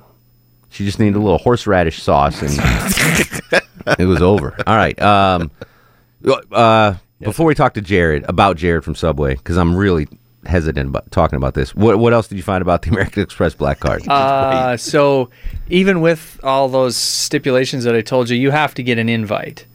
[0.70, 2.52] She just needed a little horseradish sauce, and
[3.98, 4.56] it was over.
[4.66, 5.00] All right.
[5.02, 5.50] Um,
[6.52, 10.06] uh, before we talk to Jared about Jared from Subway, because I'm really
[10.46, 11.74] hesitant about talking about this.
[11.74, 14.06] What what else did you find about the American Express Black Card?
[14.08, 15.30] uh, so
[15.68, 19.66] even with all those stipulations that I told you, you have to get an invite.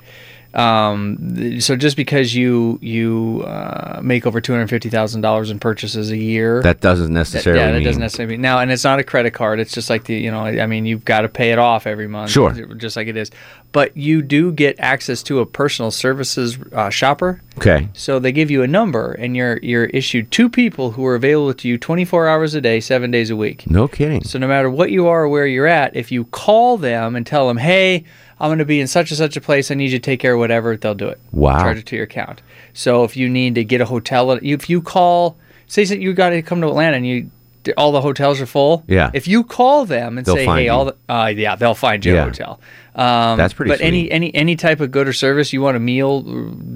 [0.55, 5.59] Um, so just because you you uh, make over two hundred fifty thousand dollars in
[5.59, 8.71] purchases a year, that doesn't That- necessarily yeah, that mean doesn't necessarily mean now, and
[8.71, 9.59] it's not a credit card.
[9.59, 12.07] It's just like the you know, I mean, you've got to pay it off every
[12.07, 12.51] month, Sure.
[12.75, 13.31] just like it is.
[13.71, 17.41] But you do get access to a personal services uh, shopper.
[17.57, 17.89] okay.
[17.93, 21.53] So they give you a number, and you're you're issued two people who are available
[21.53, 23.69] to you 24 hours a day, seven days a week.
[23.69, 24.23] No kidding.
[24.23, 27.25] So no matter what you are or where you're at, if you call them and
[27.27, 28.05] tell them, "Hey,
[28.39, 29.71] I'm going to be in such and such a place.
[29.71, 31.19] I need you to take care of whatever," they'll do it.
[31.32, 31.60] Wow.
[31.60, 32.41] Charge it to your account.
[32.74, 36.30] So if you need to get a hotel, if you call, say that you got
[36.30, 37.30] to come to Atlanta and you
[37.78, 38.84] all the hotels are full.
[38.88, 39.10] Yeah.
[39.13, 40.71] If you call them and They'll say, "Hey, you.
[40.71, 42.21] all the," uh, yeah, they'll find you Yeah.
[42.21, 42.60] a hotel.
[42.93, 44.12] Um, That's pretty But any sweet.
[44.12, 46.21] any any type of good or service, you want a meal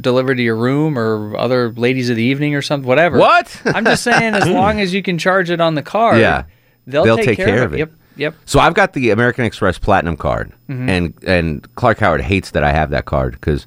[0.01, 3.19] delivered to your room or other ladies of the evening or something, whatever.
[3.19, 3.61] What?
[3.65, 6.43] I'm just saying, as long as you can charge it on the card, Yeah.
[6.87, 7.79] they'll, They'll take, take care of it.
[7.79, 8.35] Yep, yep.
[8.45, 10.89] So I've got the American Express Platinum card, Mhm.
[10.89, 13.65] and and Clark Howard hates that I have that card because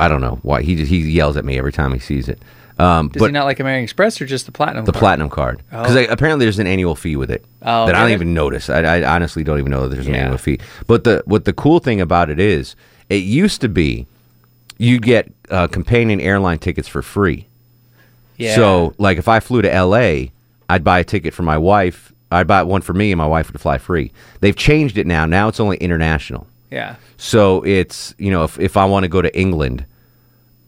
[0.00, 2.40] I don't know why he he yells at me every time he sees it.
[2.78, 4.84] Um, Does but he not like American Express or just the platinum?
[4.86, 5.00] the card?
[5.00, 6.06] platinum card because Oh.
[6.08, 8.70] apparently there's an annual fee with it Oh, that I don't even notice.
[8.70, 10.20] I, I honestly don't even know that there's an Yeah.
[10.22, 10.58] annual fee.
[10.86, 12.74] But the what the cool thing about it is,
[13.10, 14.06] it used to be
[14.78, 17.46] you'd get uh, companion airline tickets for free.
[18.38, 18.54] Yeah.
[18.56, 20.32] So like if I flew to L.A.,
[20.68, 22.12] I'd buy a ticket for my wife.
[22.32, 24.12] I'd buy one for me, and my wife would fly free.
[24.40, 25.26] They've changed it now.
[25.26, 26.46] Now it's only international.
[26.70, 26.96] Yeah.
[27.16, 29.84] So it's you know if if I want to go to England,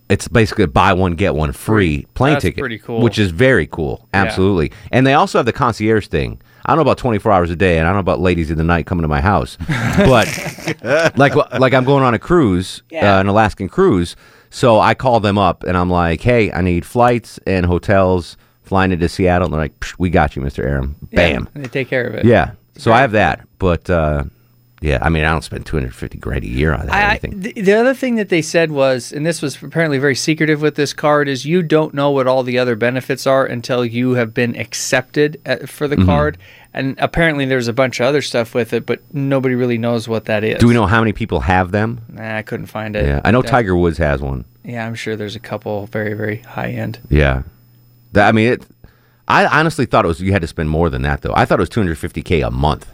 [0.08, 3.00] it's basically a buy one get one free plane That's ticket, pretty cool.
[3.00, 4.06] which is very cool.
[4.12, 4.24] Yeah.
[4.24, 4.70] Absolutely.
[4.92, 6.40] And they also have the concierge thing.
[6.66, 8.56] I don't know about 24 hours a day, and I don't know about ladies in
[8.56, 9.58] the night coming to my house,
[9.98, 10.28] but
[11.16, 13.16] like like I'm going on a cruise, Yeah.
[13.16, 14.16] uh, an Alaskan cruise.
[14.50, 18.92] So I call them up and I'm like, "Hey, I need flights and hotels flying
[18.92, 20.64] into Seattle." And they're like, "Psh, "We got you, Mr.
[20.64, 21.48] Arum." Bam.
[21.54, 22.24] Yeah, they take care of it.
[22.24, 22.52] Yeah.
[22.76, 24.24] So I have that, but uh,
[24.80, 27.24] yeah, I mean, I don't spend 250 grand a year on that.
[27.24, 30.60] I, the, the other thing that they said was, and this was apparently very secretive
[30.60, 34.14] with this card, is you don't know what all the other benefits are until you
[34.14, 36.04] have been accepted at, for the Mhm.
[36.06, 36.38] card.
[36.76, 40.24] And apparently, there's a bunch of other stuff with it, but nobody really knows what
[40.24, 40.58] that is.
[40.58, 42.00] Do we know how many people have them?
[42.12, 43.06] Nah, I couldn't find it.
[43.06, 43.50] Yeah, I know Yeah.
[43.50, 44.44] Tiger Woods has one.
[44.64, 46.98] Yeah, I'm sure there's a couple very, very high end.
[47.08, 47.42] Yeah,
[48.14, 48.62] that, I mean, it,
[49.28, 51.32] I honestly thought it was you had to spend more than that though.
[51.34, 52.90] I thought it was 250k a month.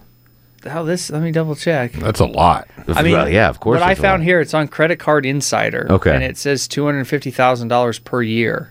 [0.64, 1.08] How this?
[1.10, 1.92] Let me double check.
[1.92, 2.68] That's a lot.
[2.86, 3.80] I mean, Well, yeah, of course.
[3.80, 5.86] What I found here, it's on Credit Card Insider.
[5.90, 6.14] Okay.
[6.14, 8.70] And it says two hundred fifty thousand dollars per year.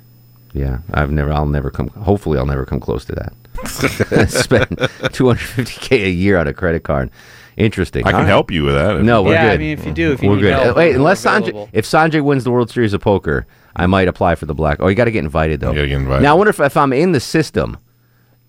[0.54, 1.32] Yeah, I've never.
[1.34, 1.88] I'll never come.
[1.90, 3.34] Hopefully, I'll never come close to that.
[4.30, 7.10] spend 250k a year on a credit card.
[7.58, 8.04] Interesting.
[8.06, 8.28] I can All right.
[8.28, 9.02] help you with that.
[9.04, 9.60] No, we're Yeah, I good.
[9.60, 10.54] mean, if you do, if you we're need good.
[10.54, 11.70] help, Wait, we're unless Sanjay, available.
[11.74, 14.78] if Sanjay wins the World Series of Poker, I might apply for the black.
[14.80, 15.70] Oh, you got to get invited though.
[15.70, 16.24] You gotta get invited.
[16.24, 17.78] Now I wonder if, if I'm in the system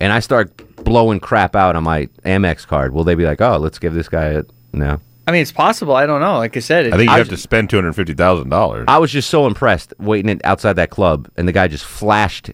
[0.00, 3.58] and I start blowing crap out on my Amex card, will they be like, "Oh,
[3.58, 5.00] let's give this guy a no"?
[5.26, 5.94] I mean, it's possible.
[5.94, 6.38] I don't know.
[6.38, 8.48] Like I said, it, I think you I- have to spend two hundred fifty thousand
[8.48, 8.86] dollars.
[8.88, 12.50] I was just so impressed waiting it outside that club, and the guy just flashed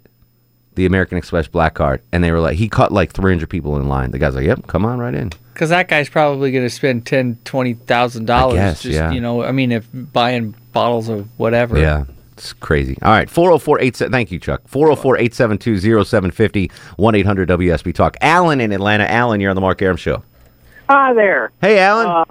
[0.74, 3.88] the American Express black card, and they were like, he caught like 300 people in
[3.88, 4.10] line.
[4.10, 7.06] The guy's like, "Yep, come on right in." because that guy's probably going to spend
[7.06, 8.56] ten, twenty thousand dollars.
[8.56, 9.10] guess, Just yeah.
[9.12, 11.78] you know, I mean, if buying bottles of whatever.
[11.78, 12.04] Yeah.
[12.36, 12.98] It's crazy.
[13.00, 14.68] All right, 404 Thank you, Chuck.
[14.68, 18.16] 404 872 0750 1 800 WSB Talk.
[18.20, 19.10] Alan in Atlanta.
[19.10, 20.22] Alan, you're on the Mark Arum Show.
[20.88, 21.50] Hi there.
[21.62, 22.06] Hey, Alan.
[22.06, 22.24] Uh,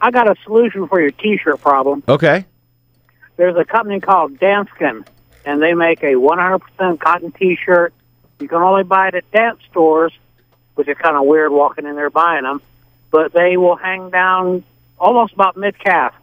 [0.00, 2.02] I got a solution for your T-shirt problem.
[2.08, 2.46] Okay.
[3.36, 5.06] There's a company called Danskin,
[5.44, 7.92] and they make a 100% cotton T-shirt.
[8.40, 10.12] You can only buy it at dance stores,
[10.76, 12.62] which is kind of weird walking in there buying them.
[13.10, 14.64] But they will hang down
[14.98, 16.14] almost about mid calf.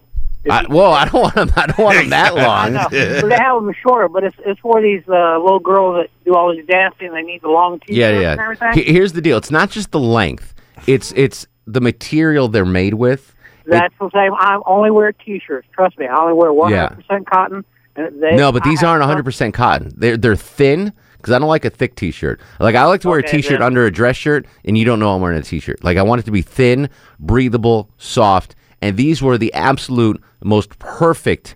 [0.49, 1.51] I, whoa, I don't want them.
[1.55, 2.73] I don't want them that long.
[2.73, 6.35] But they have them shorter, but it's it's for these uh, little girls that do
[6.35, 7.11] all this dancing.
[7.13, 8.37] They need the long T-shirts yeah, and yeah.
[8.43, 8.73] everything.
[8.73, 9.37] He- Here's the deal.
[9.37, 10.53] It's not just the length.
[10.87, 13.35] It's it's the material they're made with.
[13.65, 14.33] That's the same.
[14.33, 15.67] I only wear T-shirts.
[15.73, 17.63] Trust me, I only wear 100% cotton.
[17.95, 19.91] And they, no, but these I aren't 100% cotton.
[19.95, 22.39] They're they're thin because I don't like a thick T-shirt.
[22.59, 23.61] Like I like to wear a Okay, T-shirt then.
[23.61, 25.83] under a dress shirt, and you don't know I'm wearing a T-shirt.
[25.83, 30.77] Like I want it to be thin, breathable, soft, and these were the absolute most
[30.79, 31.55] perfect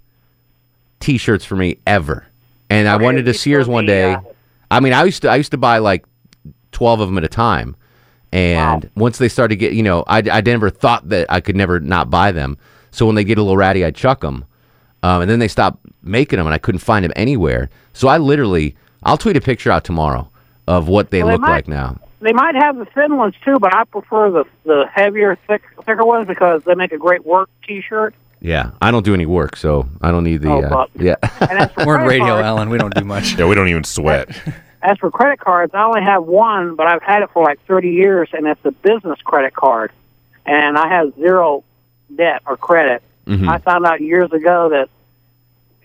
[1.00, 2.26] T-shirts for me ever.
[2.70, 4.18] And I went into Sears one day.
[4.72, 6.06] I mean, I used to I used to buy like
[6.72, 7.76] 12 of them at a time.
[8.32, 11.80] And once they started get, you know, I, I never thought that I could never
[11.80, 12.58] not buy them.
[12.90, 14.46] So when they get a little ratty, I'd chuck them.
[15.04, 17.70] Um, and then they stopped making them, and I couldn't find them anywhere.
[17.92, 20.32] So I literally, I'll tweet a picture out tomorrow
[20.68, 22.00] of what they Well, they look might- like now.
[22.22, 26.06] They might have the thin ones too, but I prefer the the heavier, thick, thicker
[26.06, 28.16] ones because they make a great work T-shirt.
[28.44, 30.50] Yeah, I don't do any work, so I don't need the.
[30.50, 31.16] Oh, uh, but- yeah,
[31.86, 32.70] We're in radio, card- Alan.
[32.70, 33.38] We don't do much.
[33.40, 34.30] yeah, we don't even sweat.
[34.82, 37.92] As for credit cards, I only have one, but I've had it for like 30
[37.92, 39.94] years, and it's a business credit card,
[40.46, 41.64] and I have zero
[42.14, 43.02] debt or credit.
[43.26, 43.48] Mhm.
[43.48, 44.90] I found out years ago that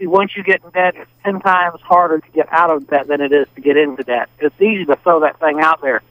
[0.00, 3.20] once you get in debt, it's 10 times harder to get out of debt than
[3.20, 4.28] it is to get into debt.
[4.40, 6.02] It's easy to throw that thing out there.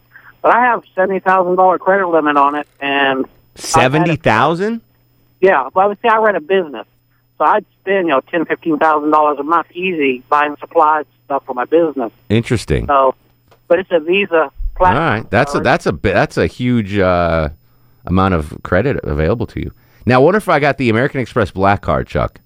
[0.41, 4.79] But I have $70,000 credit limit on it, and seventy thousand.
[5.41, 6.85] Yeah, well, I would say I run a business,
[7.37, 11.45] so I'd spend you know ten, fifteen thousand dollars a month easy buying supplies stuff
[11.45, 12.11] for my business.
[12.29, 12.87] Interesting.
[12.87, 13.13] So,
[13.67, 15.03] but it's a Visa All platinum.
[15.03, 17.49] right, that's a that's a that's a huge uh,
[18.05, 19.71] amount of credit available to you.
[20.05, 22.39] Now, wonder if I got the American Express Black Card, Chuck?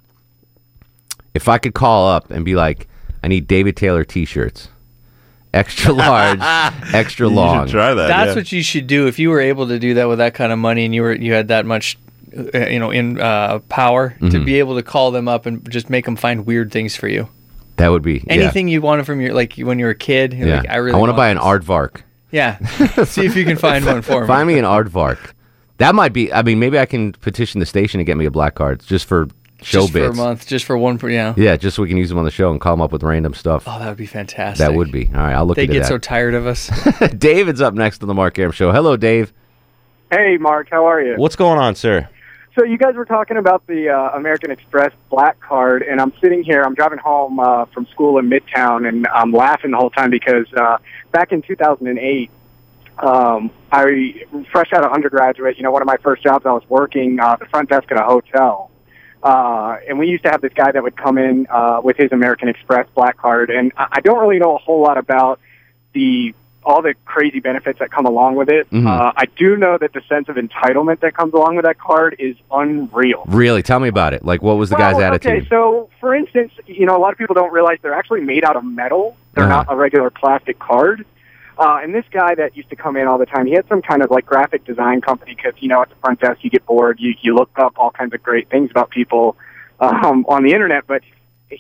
[1.33, 2.87] If I could call up and be like,
[3.23, 4.67] I need David Taylor T-shirts,
[5.53, 6.39] extra large,
[6.93, 7.67] extra long.
[7.67, 8.07] try that.
[8.07, 10.51] That's what you should do if you were able to do that with that kind
[10.51, 11.97] of money and you were you had that much,
[12.31, 14.45] you know, in uh, power to Mhm.
[14.45, 17.27] be able to call them up and just make them find weird things for you.
[17.77, 18.33] That would be yeah.
[18.33, 20.33] Anything you wanted from your like when you were a kid.
[20.33, 21.45] Yeah, like, I really I want to buy an this.
[21.45, 22.01] aardvark.
[22.31, 22.57] Yeah,
[23.05, 24.27] see if you can find one for me.
[24.27, 25.17] Find me an aardvark.
[25.77, 26.31] That might be.
[26.31, 29.05] I mean, maybe I can petition the station to get me a black card just
[29.05, 29.27] for
[29.63, 30.05] show just bits.
[30.05, 30.97] for a month, just for one.
[30.99, 31.33] per- Yeah.
[31.35, 33.03] Yeah, just so we can use them on the show and call them up with
[33.03, 33.63] random stuff.
[33.67, 34.65] Oh, that would be fantastic.
[34.65, 35.07] that would be.
[35.13, 35.67] All right, I'll look at it.
[35.67, 35.87] They into get that.
[35.89, 36.69] so tired of us.
[37.17, 38.71] David's up next on the Mark Arum Show.
[38.71, 39.33] Hello, Dave.
[40.11, 41.15] Hey, Mark, how are you?
[41.15, 42.07] What's going on, sir?
[42.55, 46.43] So you guys were talking about the uh, American Express Black Card, and I'm sitting
[46.43, 46.63] here.
[46.63, 50.51] I'm driving home uh, from school in Midtown, and I'm laughing the whole time because
[50.53, 50.77] uh,
[51.13, 52.29] back in 2008,
[52.99, 55.55] um, I fresh out of undergraduate.
[55.55, 57.97] You know, one of my first jobs, I was working uh, the front desk at
[57.97, 58.69] a hotel.
[59.23, 62.11] Uh, and we used to have this guy that would come in uh, with his
[62.11, 65.39] American Express Black Card, and I I don't really know a whole lot about
[65.93, 66.33] the
[66.63, 68.69] all the crazy benefits that come along with it.
[68.69, 68.85] Mhm.
[68.87, 72.15] Uh, I do know that the sense of entitlement that comes along with that card
[72.19, 73.23] is unreal.
[73.27, 73.63] Really?
[73.63, 74.23] Tell me about it.
[74.23, 75.31] Like, what was the Well, guy's attitude?
[75.37, 78.43] Okay, so for instance, you know, a lot of people don't realize they're actually made
[78.45, 79.15] out of metal.
[79.33, 79.63] They're Uh-huh.
[79.63, 81.05] not a regular plastic card.
[81.57, 83.81] Uh, and this guy that used to come in all the time, he had some
[83.81, 86.65] kind of like graphic design company because, you know, at the front desk you get
[86.65, 89.35] bored, you, you look up all kinds of great things about people
[89.79, 90.85] um, on the internet.
[90.87, 91.01] But,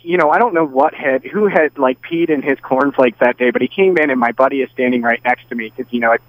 [0.03, 3.37] you know, I don't know what had, who had like peed in his cornflakes that
[3.37, 5.91] day, but he came in and my buddy is standing right next to me because,
[5.91, 6.21] you know, it,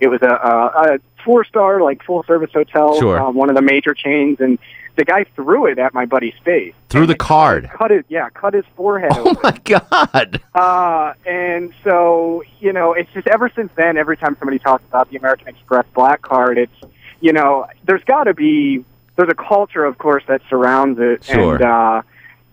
[0.00, 3.20] it was a, a, a four star, like full service hotel, Sure.
[3.20, 4.40] uh, one of the major chains.
[4.40, 4.58] And
[4.96, 6.74] the guy threw it at my buddy's face.
[6.88, 7.68] Through the card.
[7.74, 10.40] Cut his, yeah, cut his forehead Oh my God.
[10.54, 15.10] uh, and so, you know, it's just ever since then, every time somebody talks about
[15.10, 16.72] the American Express Black Card, it's,
[17.20, 18.84] you know, there's got to be,
[19.16, 21.24] there's a culture, of course, that surrounds it.
[21.24, 21.54] Sure.
[21.56, 22.02] And, uh,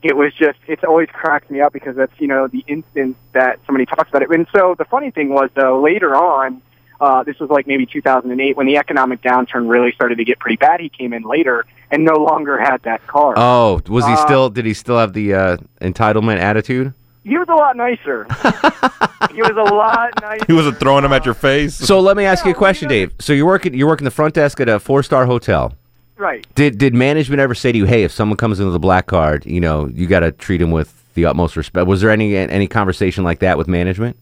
[0.04, 3.60] it was just, it's always cracked me up because that's, you know, the instant that
[3.66, 4.30] somebody talks about it.
[4.32, 6.62] And so the funny thing was, though, later on,
[7.00, 10.58] uh, this was like maybe 2008 when the economic downturn really started to get pretty
[10.58, 10.80] bad.
[10.80, 13.34] He came in later and no longer had that car.
[13.38, 14.50] Oh, was he Uh, still?
[14.50, 16.94] Did he still have the uh, entitlement attitude?
[17.24, 18.24] He was a lot nicer.
[19.34, 20.46] he was a lot nicer.
[20.48, 21.76] He wasn't throwing them at your face.
[21.76, 23.14] So let me ask you a question, Dave.
[23.20, 25.74] So you're working you're working the front desk at a four star hotel.
[26.22, 26.46] Right.
[26.54, 29.08] Did did management ever say to you, "Hey, if someone comes in with a black
[29.08, 31.88] card, you know, you got to treat them with the utmost respect"?
[31.88, 34.16] Was there any any conversation like that with management?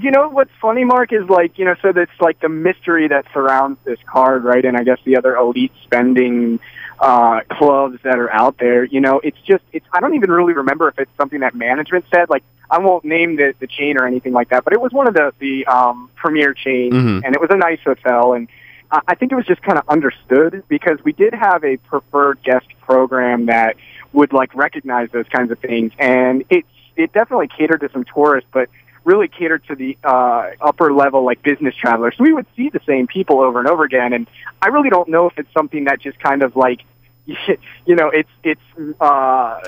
[0.00, 3.26] You know what's funny, Mark, is like you know, so that's like the mystery that
[3.34, 4.64] surrounds this card, right?
[4.64, 6.60] And I guess the other elite spending
[6.98, 8.84] uh, clubs that are out there.
[8.84, 9.84] You know, it's just it's.
[9.92, 12.30] I don't even really remember if it's something that management said.
[12.30, 15.06] Like I won't name the the chain or anything like that, but it was one
[15.06, 17.22] of the the um, premier chains, Mhm.
[17.24, 18.48] and it was a nice hotel, and
[18.90, 22.42] I I think it was just kind of understood because we did have a preferred
[22.42, 23.76] guest program that
[24.12, 28.48] would like recognize those kinds of things, and it's it definitely catered to some tourists,
[28.52, 28.68] but
[29.04, 32.14] really catered to the uh, upper level like business travelers.
[32.16, 34.28] So we would see the same people over and over again, and
[34.60, 36.80] I really don't know if it's something that just kind of like
[37.26, 39.60] you know it's it's uh,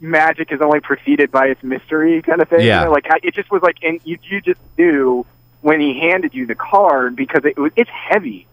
[0.00, 2.60] magic is only preceded by its mystery kind of thing.
[2.60, 2.80] Yeah.
[2.80, 5.26] You know, like I, it just was like, and you you just knew
[5.60, 8.46] when he handed you the card because it was it's heavy.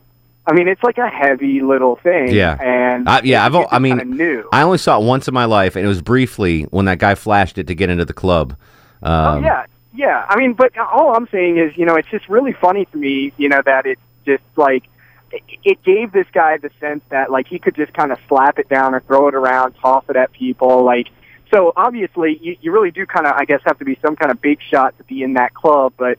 [0.47, 2.31] I mean, it's like a heavy little thing.
[2.31, 2.57] Yeah.
[2.61, 4.47] and I, yeah, I've I mean, knew.
[4.51, 7.15] I only saw it once in my life, and it was briefly when that guy
[7.15, 8.55] flashed it to get into the club.
[9.01, 10.25] Um, oh yeah, yeah.
[10.29, 13.33] I mean, but all I'm saying is, you know, it's just really funny to me,
[13.37, 14.83] you know, that it just like
[15.31, 18.59] it, it gave this guy the sense that like he could just kind of slap
[18.59, 21.07] it down or throw it around, toss it at people, like.
[21.53, 24.31] So obviously, you, you really do kind of, I guess, have to be some kind
[24.31, 26.17] of big shot to be in that club, but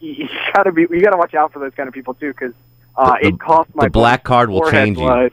[0.00, 2.52] you, you gotta be, you gotta watch out for those kind of people too, because
[2.96, 5.04] uh, The- it cost my the black card will change you.
[5.04, 5.32] blood.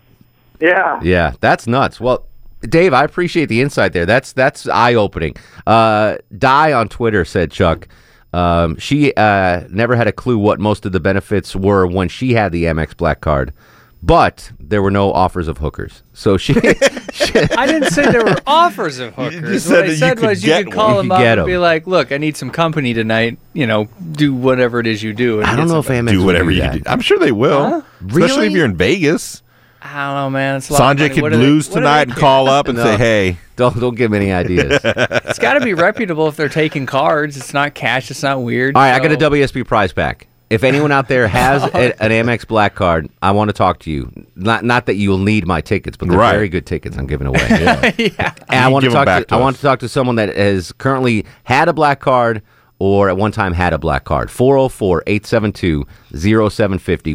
[0.60, 0.99] Yeah.
[1.04, 1.99] Yeah, that's nuts.
[1.99, 2.26] Well,
[2.62, 4.06] Dave, I appreciate the insight there.
[4.06, 5.36] That's that's eye opening.
[5.67, 7.88] Uh, Die on Twitter said Chuck.
[8.32, 12.34] Um, she uh, never had a clue what most of the benefits were when she
[12.34, 13.54] had the Amex Black Card,
[14.02, 16.02] but there were no offers of hookers.
[16.13, 16.54] So she,
[17.57, 19.41] I didn't say there were offers of hookers.
[19.63, 20.97] just what I that you said could was you could call one.
[20.97, 21.62] them You up could get and be 'em.
[21.62, 23.38] like, "Look, I need some company tonight.
[23.53, 26.07] You know, do whatever it is you do." and I don't get know if somebody."
[26.07, 26.73] Amex do would whatever do you that.
[26.75, 26.81] do.
[26.86, 27.63] I'm sure they will.
[27.63, 27.81] Huh?
[28.01, 28.47] Especially Really?
[28.47, 29.41] if you're in Vegas.
[29.86, 30.55] I don't know, man.
[30.57, 31.13] It's a lot of Sanjay money.
[31.15, 32.19] could What do they- lose what do they tonight and care?
[32.21, 32.83] call up and No.
[32.86, 34.79] say, "Hey, Don't don't give me any ideas.
[34.83, 37.36] All It's got to be reputable if they're taking cards.
[37.38, 38.09] It's not cash.
[38.09, 38.75] It's not weird.
[38.75, 40.27] right, I got a so- WSB prize pack.
[40.53, 43.91] If anyone out there has a, an Amex Black Card, I want to talk to
[43.91, 44.11] you.
[44.35, 46.33] Not not that you'll need my tickets, but they're Right.
[46.33, 47.39] very good tickets I'm giving away.
[47.97, 48.33] yeah.
[48.49, 49.07] And I want to talk.
[49.07, 52.41] To, to I want to talk to someone that has currently had a black card
[52.79, 54.29] or at one time had a black card.
[54.29, 55.85] 404-872-0750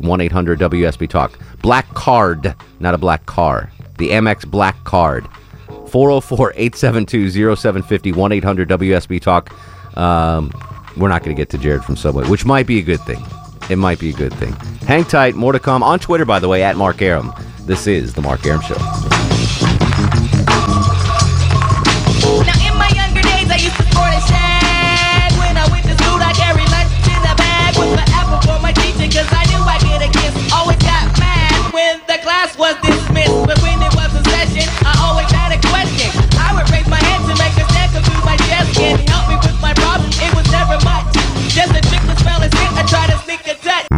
[0.01, 1.38] 1-800-WSB Talk.
[1.62, 3.70] Black card, not a black car.
[3.98, 5.27] The Amex Black Card.
[5.68, 9.53] 404-872-0750 1-800-WSB Talk.
[9.96, 10.50] Um,
[10.99, 13.25] we're not going to get to Jared from Subway, which might be a good thing.
[13.71, 14.53] It might be a good thing.
[14.87, 15.35] Hang tight.
[15.35, 17.33] More to come on Twitter, by the way, at Mark Arum.
[17.63, 19.27] This is the Mark Arum Show.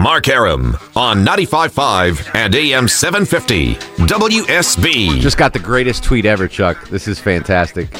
[0.01, 3.74] Mark Arum on 95.5 and AM 750
[4.07, 5.20] WSB.
[5.20, 6.88] Just got the greatest tweet ever, Chuck.
[6.88, 7.90] This is fantastic.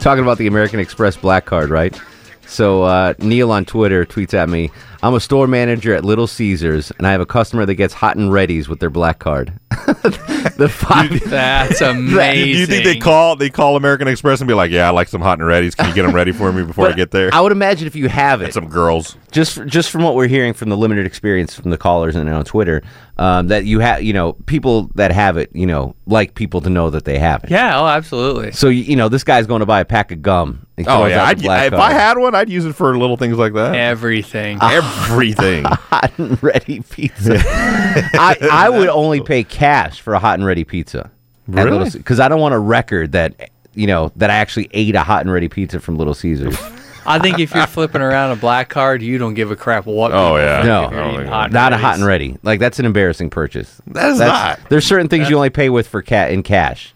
[0.00, 2.00] Talking about the American Express Black Card, right?
[2.46, 4.70] So uh, Neil on Twitter tweets at me,
[5.02, 8.16] "I'm a store manager at Little Caesars, and I have a customer that gets hot
[8.16, 9.52] and ready's with their black card."
[10.56, 12.44] the five, That's amazing.
[12.54, 15.08] Do you think they call they call American Express and be like, "Yeah, I like
[15.08, 15.74] some hot and ready's.
[15.74, 17.96] Can you get them ready for me before I get there?" I would imagine if
[17.96, 19.16] you have it, And some girls.
[19.30, 22.44] just just from what we're hearing from the limited experience from the callers and on
[22.44, 22.82] Twitter,
[23.18, 26.70] um, that you have, you know, people that have it, you know, like people to
[26.70, 27.50] know that they have it.
[27.50, 28.52] Yeah, oh, absolutely.
[28.52, 30.66] So you, you know, this guy's going to buy a pack of gum.
[30.76, 31.92] He Oh throws yeah, out I'd, the black if card.
[31.92, 33.74] I had one, I'd use it for little things like that.
[33.74, 34.58] Everything.
[34.60, 35.64] Everything.
[35.64, 37.38] hot and ready pizza.
[37.46, 41.10] I, I would only pay cash for a hot and ready pizza.
[41.48, 41.90] Really?
[41.90, 45.22] Because I don't want a record that you know that I actually ate a hot
[45.22, 46.56] and ready pizza from Little Caesars.
[47.06, 50.10] I think if you're flipping around a black card, you don't give a crap what.
[50.12, 50.62] Oh, yeah.
[50.64, 52.36] No, if you're hot not a hot and ready.
[52.42, 53.80] Like that's an embarrassing purchase.
[53.86, 54.68] That is That's- not.
[54.70, 56.92] There's certain things you only pay with for cat in cash.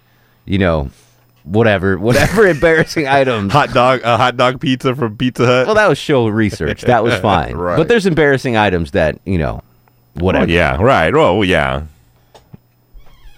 [0.47, 0.91] You know,
[1.45, 3.53] whatever, whatever embarrassing items.
[3.53, 5.67] Hot dog, a hot dog pizza from Pizza Hut.
[5.67, 6.83] Well, that was show research.
[6.83, 7.55] That was fine.
[7.55, 7.77] Right.
[7.77, 9.63] But there's embarrassing items that you know,
[10.15, 10.47] whatever.
[10.47, 11.15] Well, yeah, right.
[11.15, 11.85] Well, yeah.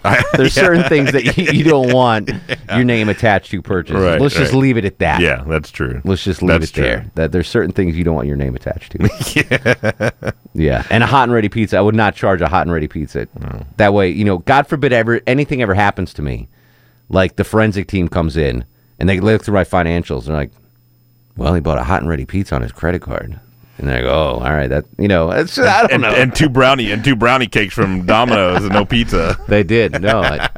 [0.33, 2.29] There's certain things that you, you don't want
[2.75, 3.95] your name attached to purchase.
[3.95, 5.21] Right, Let's just leave it at that.
[5.21, 6.01] Yeah, that's true.
[6.03, 7.11] Let's just leave That's it there.
[7.15, 10.03] That there's certain things you don't want your name attached to.
[10.13, 10.31] yeah.
[10.53, 10.87] yeah.
[10.89, 11.77] And a hot and ready pizza.
[11.77, 13.27] I would not charge a hot and ready pizza.
[13.77, 16.49] That way, you know, God forbid ever anything ever happens to me.
[17.09, 18.65] Like the forensic team comes in
[18.99, 20.51] and they look through my financials and they're like,
[21.37, 23.39] Well, he bought a hot and ready pizza on his credit card.
[23.79, 26.09] And they go, Oh, all right, that you know, it's I don't and, know.
[26.13, 29.37] and two brownie and two brownie cakes from Domino's and no pizza.
[29.47, 29.99] They did.
[30.01, 30.49] No, I,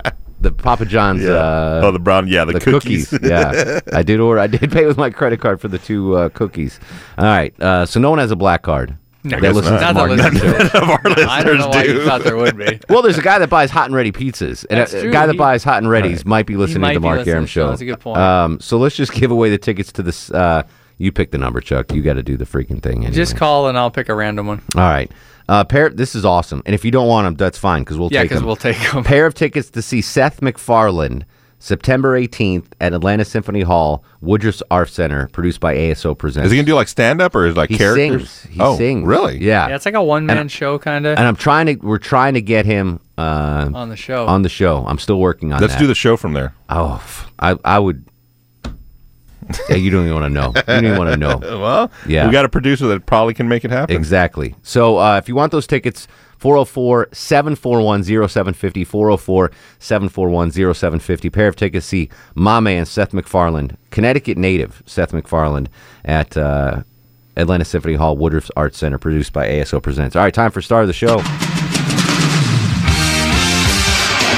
[0.42, 1.24] the Papa John's.
[1.24, 1.30] Yeah.
[1.32, 3.18] Uh, Oh, the brown- yeah, the cookies.
[3.24, 4.40] yeah, I did order.
[4.42, 6.80] I did pay with my credit card for the two uh, cookies.
[7.18, 7.54] All right.
[7.62, 8.98] Uh, so no one has a black card.
[9.24, 10.74] No, That listens to not Mark to Maron it.
[10.74, 12.80] None of our I don't know why listeners you thought there would be.
[12.90, 15.26] Well, there's a guy that buys hot and ready pizzas, and That's a, a guy
[15.26, 17.34] that He- buys hot and ready's might be listening might to the be Mark listening
[17.34, 17.62] Arum show.
[17.66, 17.70] show.
[17.70, 18.18] That's a good point.
[18.20, 20.30] Um, so let's just give away the tickets to this.
[20.30, 20.62] Uh,
[20.98, 21.92] you pick the number, Chuck.
[21.94, 22.98] You got to do the freaking thing.
[23.00, 23.12] Anyway.
[23.12, 24.62] Just call and I'll pick a random one.
[24.76, 25.12] All right.
[25.48, 25.90] Uh, pair.
[25.90, 26.62] This is awesome.
[26.66, 28.48] And if you don't want them, that's fine because we'll Yeah, take 'cause them.
[28.48, 29.04] we'll take 'em.
[29.04, 31.26] Pair of tickets to see Seth MacFarlane
[31.60, 36.46] September 18th at Atlanta Symphony Hall, Woodruff's Art Center, produced by ASO Presents.
[36.48, 37.96] Is he gonna do like stand up or is like characters?
[37.98, 38.30] He characters?
[38.32, 38.56] sings.
[38.56, 39.06] He oh, sings.
[39.08, 39.38] really?
[39.44, 39.68] Yeah.
[39.70, 41.76] Yeah, it's like a one man show kind of and I'm trying to.
[41.76, 44.26] We're trying to get him uh, on the show.
[44.28, 44.84] on the show.
[44.88, 45.80] I'm still working on Let's that.
[45.80, 46.54] do the show from there.
[46.70, 48.04] Oh, f- I I would.
[49.70, 50.52] Yeah, you don't even want to know.
[50.56, 51.38] You don't even want to know.
[51.60, 52.26] well, Yeah.
[52.26, 53.96] we got a producer that probably can make it happen.
[53.96, 54.56] Exactly.
[54.64, 56.08] So uh, if you want those tickets,
[56.40, 61.30] 404 741 0750, 404 741 0750.
[61.30, 65.70] Pair of tickets, see my man, Seth MacFarlane, Connecticut native Seth MacFarlane
[66.04, 66.84] at uh,
[67.38, 70.16] Atlanta Symphony Hall, Woodruff's Arts Center, produced by ASO Presents.
[70.16, 71.20] All right, time for Star of the Show.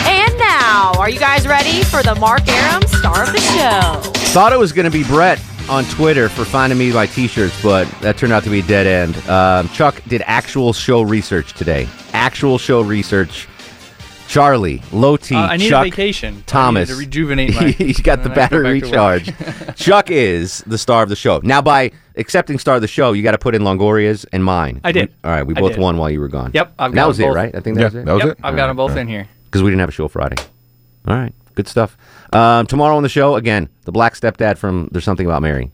[0.10, 4.17] And now, are you guys ready for the Mark Arum star of the show?
[4.34, 7.90] Thought it was going to be Brett on Twitter for finding me my T-shirts, but
[8.02, 9.16] that turned out to be a dead end.
[9.28, 11.88] Um, Chuck did actual show research today.
[12.14, 13.48] Actual show research.
[14.28, 16.44] Charlie, Low T, Uh, I need Chuck, a vacation.
[16.46, 16.90] Thomas.
[16.90, 17.70] I need to rejuvenate my.
[17.70, 19.76] He's got the and go battery back recharge.
[19.78, 21.40] Chuck is the star of the show.
[21.44, 24.82] Now, by accepting star of the show, you got to put in Longoria's and mine.
[24.84, 25.08] I did.
[25.10, 25.80] We- all right, we I both did.
[25.82, 26.52] won while you were gone.
[26.54, 27.56] Yep, I've that was them it, right?
[27.56, 28.06] I think that Yeah, was it.
[28.06, 28.38] that was Yep, it.
[28.44, 29.28] I've got them both in here.
[29.46, 30.36] because we didn't have a show Friday.
[31.08, 31.98] All right, good stuff.
[32.34, 35.72] Um, tomorrow on the show again, the black stepdad from There's Something About Mary.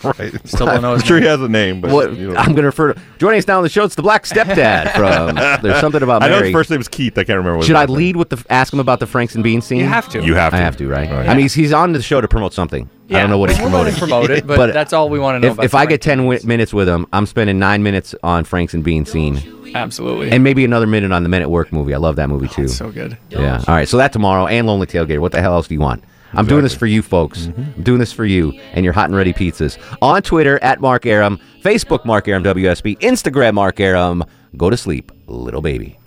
[0.18, 0.48] right.
[0.48, 2.36] Still don't know his I'm sure he has a name, but What, you know.
[2.36, 3.84] I'm going to refer to joining us now on the show.
[3.84, 7.16] It's the black stepdad from There's Something About I know his first name is Keith.
[7.18, 7.58] I can't remember.
[7.58, 9.66] What Should I last name- lead with the ask him about the Franks and Beans
[9.66, 9.78] scene?
[9.78, 10.22] You have to.
[10.22, 10.56] You have to.
[10.56, 11.10] I have to, right?
[11.10, 11.28] Right.
[11.28, 12.88] I mean, he's, he's on the show to promote something.
[13.08, 13.92] I don't know what he's promoting.
[13.92, 15.48] him promote it, but, that's all we want to know.
[15.48, 18.44] If, about if I get 10 wi- minutes with him, I'm spending nine minutes on
[18.44, 19.36] Franks and Beans scene.
[19.74, 20.30] Absolutely.
[20.30, 21.94] And maybe another minute on the Men at Work movie.
[21.94, 22.68] I love that movie oh, too.
[22.68, 23.16] so good.
[23.30, 23.62] Yeah.
[23.68, 23.88] All right.
[23.88, 25.20] So that tomorrow and Lonely Tailgater.
[25.20, 26.02] What the hell else do you want?
[26.36, 27.46] I'm doing this for you folks.
[27.46, 27.62] Mm-hmm.
[27.76, 29.78] I'm doing this for you and your hot and ready pizzas.
[30.02, 34.24] On Twitter at Mark Arum, Facebook Mark Arum WSB, Instagram Mark Arum.
[34.56, 35.98] Go to sleep, little baby.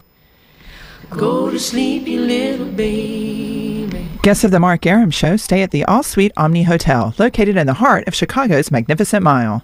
[1.10, 4.08] Go to sleep, you little baby.
[4.22, 7.68] Guests of the Mark Arum Show stay at the All Suite Omni Hotel, located in
[7.68, 9.64] the heart of Chicago's Magnificent Mile.